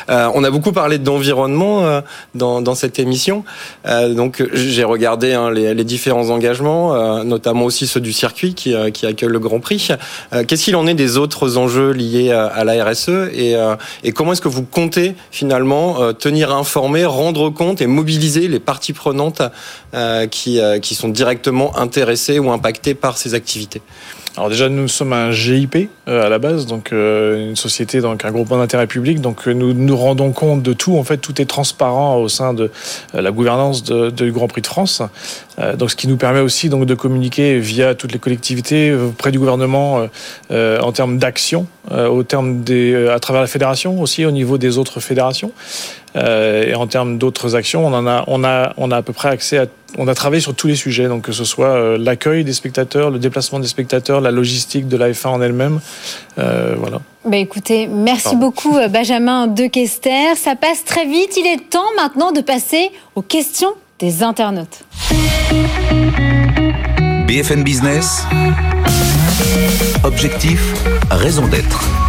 Euh, 0.09 0.29
on 0.35 0.45
a 0.45 0.49
beaucoup 0.49 0.71
parlé 0.71 0.99
d'environnement 0.99 1.83
euh, 1.83 1.99
dans, 2.33 2.61
dans, 2.61 2.75
cette 2.75 2.97
émission. 2.97 3.43
Euh, 3.85 4.13
donc 4.13 4.41
j'ai 4.53 4.85
regardé 4.85 5.33
hein, 5.33 5.51
les, 5.51 5.73
les, 5.73 5.83
différents 5.83 6.29
engagements, 6.29 6.95
euh, 6.95 7.23
notamment 7.23 7.65
aussi 7.65 7.87
ceux 7.87 7.99
du 7.99 8.13
circuit 8.13 8.53
qui, 8.53 8.73
euh, 8.73 8.89
qui 8.89 9.05
accueille 9.05 9.27
le 9.27 9.39
Grand 9.39 9.59
Prix. 9.59 9.89
Euh, 10.31 10.45
qu'est-ce 10.47 10.63
qu'il 10.63 10.77
en 10.77 10.87
est 10.87 10.93
des 10.93 11.17
autres 11.17 11.57
enjeux 11.57 11.91
liés 11.91 12.31
à, 12.31 12.45
à 12.45 12.63
la 12.63 12.85
RSE 12.85 13.26
et, 13.33 13.55
et 14.03 14.11
comment 14.11 14.33
est-ce 14.33 14.41
que 14.41 14.47
vous 14.47 14.63
comptez 14.63 15.15
finalement 15.31 16.13
tenir 16.13 16.51
informé, 16.51 17.05
rendre 17.05 17.49
compte 17.49 17.81
et 17.81 17.87
mobiliser 17.87 18.47
les 18.47 18.59
parties 18.59 18.93
prenantes 18.93 19.41
qui, 20.31 20.59
qui 20.81 20.95
sont 20.95 21.09
directement 21.09 21.77
intéressés 21.77 22.39
ou 22.39 22.51
impactés 22.51 22.93
par 22.93 23.17
ces 23.17 23.33
activités? 23.33 23.81
Alors 24.37 24.49
déjà, 24.51 24.69
nous 24.69 24.87
sommes 24.87 25.13
un 25.13 25.31
GIP 25.31 25.89
euh, 26.07 26.27
à 26.27 26.29
la 26.29 26.37
base, 26.37 26.67
donc 26.67 26.93
euh, 26.93 27.49
une 27.49 27.55
société, 27.55 28.01
donc 28.01 28.23
un 28.23 28.31
groupement 28.31 28.59
d'intérêt 28.59 28.85
public. 28.85 29.19
Donc 29.19 29.47
euh, 29.47 29.51
nous 29.51 29.73
nous 29.73 29.97
rendons 29.97 30.31
compte 30.31 30.61
de 30.61 30.73
tout. 30.73 30.95
En 30.95 31.03
fait, 31.03 31.17
tout 31.17 31.41
est 31.41 31.45
transparent 31.45 32.17
au 32.17 32.27
sein 32.29 32.53
de 32.53 32.69
la 33.15 33.31
gouvernance 33.31 33.81
du 33.83 34.31
Grand 34.31 34.47
Prix 34.47 34.61
de 34.61 34.67
France. 34.67 35.01
donc 35.75 35.89
ce 35.89 35.95
qui 35.95 36.07
nous 36.07 36.17
permet 36.17 36.39
aussi 36.39 36.69
donc 36.69 36.85
de 36.85 36.93
communiquer 36.93 37.57
via 37.59 37.95
toutes 37.95 38.11
les 38.11 38.19
collectivités 38.19 38.93
auprès 38.93 39.31
du 39.31 39.39
gouvernement 39.39 40.07
en 40.51 40.91
termes 40.91 41.17
d'action, 41.17 41.65
au 41.91 42.23
terme 42.23 42.61
des, 42.61 43.07
à 43.07 43.19
travers 43.19 43.41
la 43.41 43.47
fédération 43.47 43.99
aussi, 44.01 44.25
au 44.25 44.31
niveau 44.31 44.57
des 44.57 44.77
autres 44.77 44.99
fédérations. 44.99 45.51
Et 46.17 46.73
en 46.75 46.87
termes 46.87 47.17
d'autres 47.17 47.55
actions, 47.55 47.85
on 47.85 47.93
en 47.93 48.07
a, 48.07 48.23
on 48.27 48.43
a, 48.43 48.73
on 48.77 48.91
a 48.91 48.97
à 48.97 49.01
peu 49.01 49.13
près 49.13 49.29
accès 49.29 49.57
à 49.57 49.65
on 49.97 50.07
a 50.07 50.15
travaillé 50.15 50.41
sur 50.41 50.53
tous 50.55 50.67
les 50.67 50.75
sujets, 50.75 51.07
donc 51.07 51.23
que 51.23 51.31
ce 51.31 51.43
soit 51.43 51.69
euh, 51.69 51.97
l'accueil 51.97 52.43
des 52.43 52.53
spectateurs, 52.53 53.09
le 53.09 53.19
déplacement 53.19 53.59
des 53.59 53.67
spectateurs, 53.67 54.21
la 54.21 54.31
logistique 54.31 54.87
de 54.87 54.97
la 54.97 55.11
F1 55.11 55.27
en 55.27 55.41
elle-même. 55.41 55.79
Euh, 56.37 56.75
voilà. 56.77 57.01
Bah 57.25 57.37
écoutez, 57.37 57.87
merci 57.87 58.35
beaucoup 58.35 58.77
euh, 58.77 58.87
Benjamin 58.87 59.47
de 59.47 59.67
Kester. 59.67 60.35
Ça 60.35 60.55
passe 60.55 60.83
très 60.83 61.05
vite. 61.05 61.37
Il 61.37 61.47
est 61.47 61.69
temps 61.69 61.79
maintenant 61.95 62.31
de 62.31 62.41
passer 62.41 62.91
aux 63.15 63.21
questions 63.21 63.73
des 63.99 64.23
internautes. 64.23 64.83
BFM 67.27 67.63
Business. 67.63 68.23
Objectif, 70.03 70.73
raison 71.11 71.47
d'être. 71.47 72.06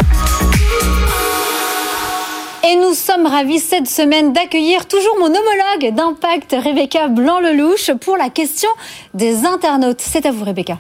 Et 2.70 2.76
nous 2.76 2.92
sommes 2.92 3.24
ravis 3.24 3.60
cette 3.60 3.88
semaine 3.88 4.34
d'accueillir 4.34 4.86
toujours 4.86 5.16
mon 5.18 5.28
homologue 5.28 5.94
d'impact, 5.94 6.54
Rebecca 6.62 7.08
Blanc-Lelouch, 7.08 7.92
pour 7.98 8.18
la 8.18 8.28
question 8.28 8.68
des 9.14 9.46
internautes. 9.46 10.02
C'est 10.02 10.26
à 10.26 10.32
vous, 10.32 10.44
Rebecca. 10.44 10.78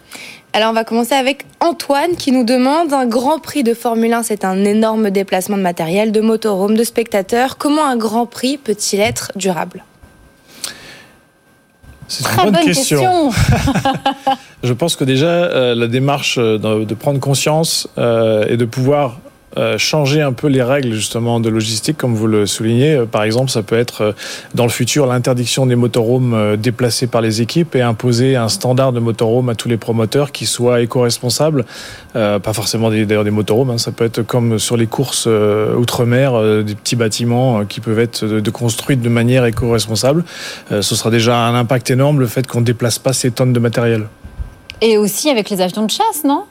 Alors 0.52 0.70
on 0.70 0.74
va 0.74 0.84
commencer 0.84 1.14
avec 1.14 1.46
Antoine 1.60 2.16
qui 2.16 2.30
nous 2.30 2.44
demande 2.44 2.92
un 2.92 3.06
Grand 3.06 3.38
Prix 3.38 3.62
de 3.62 3.72
Formule 3.72 4.12
1, 4.12 4.22
c'est 4.22 4.44
un 4.44 4.66
énorme 4.66 5.08
déplacement 5.08 5.56
de 5.56 5.62
matériel, 5.62 6.12
de 6.12 6.20
motorhome, 6.20 6.76
de 6.76 6.84
spectateurs. 6.84 7.56
Comment 7.56 7.86
un 7.86 7.96
Grand 7.96 8.26
Prix 8.26 8.58
peut-il 8.58 9.00
être 9.00 9.32
durable? 9.36 9.82
C'est 12.06 12.26
une 12.26 12.50
bonne, 12.50 12.64
question. 12.64 13.30
Je 14.62 14.72
pense 14.74 14.94
que 14.94 15.04
déjà, 15.04 15.26
euh, 15.26 15.74
la 15.74 15.86
démarche 15.86 16.36
euh, 16.38 16.58
de, 16.58 16.94
prendre 16.94 17.20
conscience 17.20 17.88
euh, 17.96 18.44
et 18.46 18.58
de 18.58 18.66
pouvoir 18.66 19.20
euh, 19.56 19.78
changer 19.78 20.20
un 20.20 20.34
peu 20.34 20.46
les 20.46 20.62
règles 20.62 20.92
justement 20.92 21.40
de 21.40 21.48
logistique, 21.48 21.96
comme 21.96 22.14
vous 22.14 22.26
le 22.26 22.44
soulignez. 22.44 22.94
Euh, 22.94 23.06
par 23.06 23.22
exemple, 23.22 23.50
ça 23.50 23.62
peut 23.62 23.78
être 23.78 24.02
euh, 24.02 24.12
dans 24.54 24.64
le 24.64 24.70
futur 24.70 25.06
l'interdiction 25.06 25.64
des 25.64 25.74
motorhomes 25.74 26.56
déplacés 26.56 27.06
par 27.06 27.22
les 27.22 27.40
équipes 27.40 27.74
et 27.74 27.80
imposer 27.80 28.36
un 28.36 28.48
standard 28.48 28.92
de 28.92 29.00
motorhome 29.00 29.48
à 29.48 29.54
tous 29.54 29.68
les 29.68 29.78
promoteurs 29.78 30.32
qui 30.32 30.44
soient 30.44 30.80
éco-responsables. 30.82 31.64
pas 32.12 32.52
forcément 32.52 32.90
d'ailleurs 32.90 33.24
des, 33.24 33.30
motorhomes, 33.30 33.70
hein. 33.70 33.78
ça 33.78 33.92
peut 33.92 34.04
être 34.04 34.22
comme 34.22 34.58
sur 34.58 34.76
les 34.76 34.86
courses 34.86 35.26
outre-mer, 35.26 36.62
des 36.64 36.74
petits 36.74 36.96
bâtiments 36.96 37.64
qui 37.64 37.80
peuvent 37.80 37.98
être 37.98 38.24
de, 38.24 38.50
construits 38.50 38.96
de 38.96 39.08
manière 39.08 39.44
éco-responsable. 39.44 40.24
ce 40.70 40.94
sera 40.94 41.10
déjà 41.10 41.38
un 41.46 41.54
impact 41.54 41.90
énorme 41.90 42.20
le 42.20 42.26
fait 42.26 42.46
qu'on 42.46 42.60
ne 42.60 42.66
déplace 42.66 42.98
pas 42.98 43.12
ces 43.12 43.30
tonnes 43.30 43.52
de 43.52 43.60
matériel. 43.60 44.06
Et 44.80 44.98
aussi 44.98 45.30
avec 45.30 45.50
les 45.50 45.60
avions 45.60 45.84
de 45.84 45.90
chasse, 45.90 46.24
non? 46.24 46.44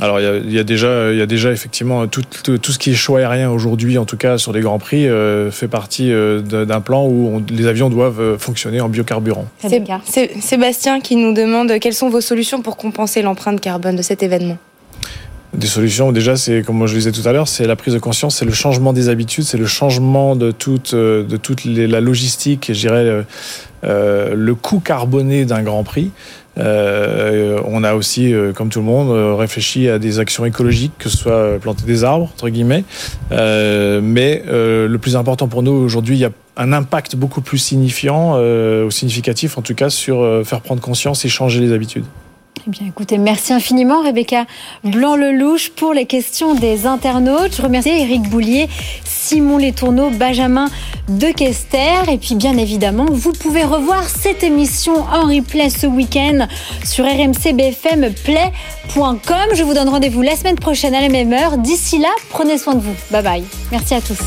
Alors 0.00 0.18
il 0.20 0.52
y, 0.52 0.58
a, 0.58 0.64
déjà, 0.64 1.12
il 1.12 1.18
y 1.18 1.22
a 1.22 1.26
déjà 1.26 1.52
effectivement 1.52 2.08
tout, 2.08 2.22
tout, 2.22 2.72
ce 2.72 2.78
qui 2.78 2.90
est 2.90 2.94
choix 2.94 3.20
aérien 3.20 3.50
aujourd'hui, 3.50 3.96
en 3.96 4.04
tout 4.04 4.16
cas 4.16 4.38
sur 4.38 4.52
les 4.52 4.60
grands 4.60 4.80
prix, 4.80 5.06
euh, 5.06 5.52
fait 5.52 5.68
partie 5.68 6.10
euh, 6.10 6.40
d'un 6.40 6.80
plan 6.80 7.06
où 7.06 7.40
les 7.48 7.68
avions 7.68 7.90
doivent 7.90 8.20
euh, 8.20 8.38
fonctionner 8.38 8.80
en 8.80 8.88
biocarburant. 8.88 9.46
C'est 10.04 10.40
Sébastien 10.40 11.00
qui 11.00 11.14
nous 11.14 11.32
demande 11.32 11.78
quelles 11.78 11.94
sont 11.94 12.08
vos 12.08 12.20
solutions 12.20 12.60
pour 12.60 12.76
compenser 12.76 13.22
l'empreinte 13.22 13.60
carbone 13.60 13.94
de 13.94 14.02
cet 14.02 14.24
événement? 14.24 14.58
Des 15.52 15.68
solutions, 15.68 16.10
déjà, 16.10 16.34
c'est 16.34 16.62
comme 16.66 16.84
je 16.86 16.94
le 16.94 16.98
disais 16.98 17.12
tout 17.12 17.28
à 17.28 17.32
l'heure, 17.32 17.46
c'est 17.46 17.68
la 17.68 17.76
prise 17.76 17.94
de 17.94 18.00
conscience, 18.00 18.38
c'est 18.38 18.44
le 18.44 18.52
changement 18.52 18.92
des 18.92 19.08
habitudes, 19.08 19.44
c'est 19.44 19.58
le 19.58 19.66
changement 19.66 20.34
de 20.34 20.50
toute, 20.50 20.96
de 20.96 21.36
toute 21.36 21.64
la 21.64 22.00
logistique, 22.00 22.72
je 22.72 22.80
dirais, 22.80 23.24
le 23.84 24.54
coût 24.56 24.80
carboné 24.80 25.44
d'un 25.44 25.62
Grand 25.62 25.84
Prix. 25.84 26.10
Euh, 26.58 27.60
on 27.66 27.82
a 27.84 27.94
aussi, 27.94 28.32
euh, 28.32 28.52
comme 28.52 28.68
tout 28.68 28.80
le 28.80 28.84
monde, 28.84 29.10
euh, 29.10 29.34
réfléchi 29.34 29.88
à 29.88 29.98
des 29.98 30.18
actions 30.18 30.44
écologiques, 30.44 30.92
que 30.98 31.08
ce 31.08 31.16
soit 31.16 31.58
planter 31.60 31.84
des 31.84 32.04
arbres, 32.04 32.30
entre 32.32 32.48
guillemets. 32.48 32.84
mais 33.30 34.42
le 34.46 34.96
plus 34.96 35.16
important 35.16 35.48
pour 35.48 35.62
nous 35.62 35.72
aujourd'hui, 35.72 36.16
il 36.16 36.20
y 36.20 36.24
a 36.24 36.30
un 36.56 36.72
impact 36.72 37.16
beaucoup 37.16 37.40
plus 37.40 37.58
signifiant, 37.58 38.38
ou 38.38 38.90
significatif 38.90 39.58
en 39.58 39.62
tout 39.62 39.74
cas, 39.74 39.90
sur 39.90 40.42
faire 40.44 40.60
prendre 40.60 40.80
conscience 40.80 41.24
et 41.24 41.28
changer 41.28 41.60
les 41.60 41.72
habitudes. 41.72 42.04
Eh 42.66 42.70
bien, 42.70 42.86
écoutez, 42.88 43.18
merci 43.18 43.52
infiniment, 43.52 44.02
Rebecca 44.02 44.46
Blanc-Lelouch, 44.84 45.72
pour 45.76 45.92
les 45.92 46.06
questions 46.06 46.54
des 46.54 46.86
internautes. 46.86 47.54
Je 47.54 47.60
remercie 47.60 47.90
Eric 47.90 48.22
Boulier, 48.22 48.70
Simon 49.04 49.58
Letourneau, 49.58 50.08
Benjamin 50.08 50.70
de. 51.08 51.26
Et 52.10 52.18
puis, 52.18 52.36
bien 52.36 52.56
évidemment, 52.56 53.04
vous 53.10 53.32
pouvez 53.32 53.64
revoir 53.64 54.04
cette 54.04 54.42
émission 54.42 54.94
en 54.94 55.22
replay 55.22 55.68
ce 55.68 55.86
week-end 55.86 56.46
sur 56.84 57.04
rmcbfmplay.com. 57.04 59.48
Je 59.54 59.62
vous 59.62 59.74
donne 59.74 59.90
rendez-vous 59.90 60.22
la 60.22 60.34
semaine 60.34 60.56
prochaine 60.56 60.94
à 60.94 61.02
la 61.02 61.10
même 61.10 61.34
heure. 61.34 61.58
D'ici 61.58 61.98
là, 61.98 62.08
prenez 62.30 62.56
soin 62.56 62.74
de 62.74 62.80
vous. 62.80 62.94
Bye 63.10 63.22
bye. 63.22 63.44
Merci 63.72 63.94
à 63.94 64.00
tous. 64.00 64.20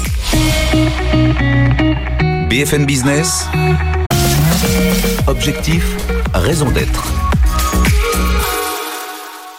BFM 2.50 2.86
Business. 2.86 3.48
Objectif, 5.28 5.84
raison 6.34 6.70
d'être. 6.70 7.17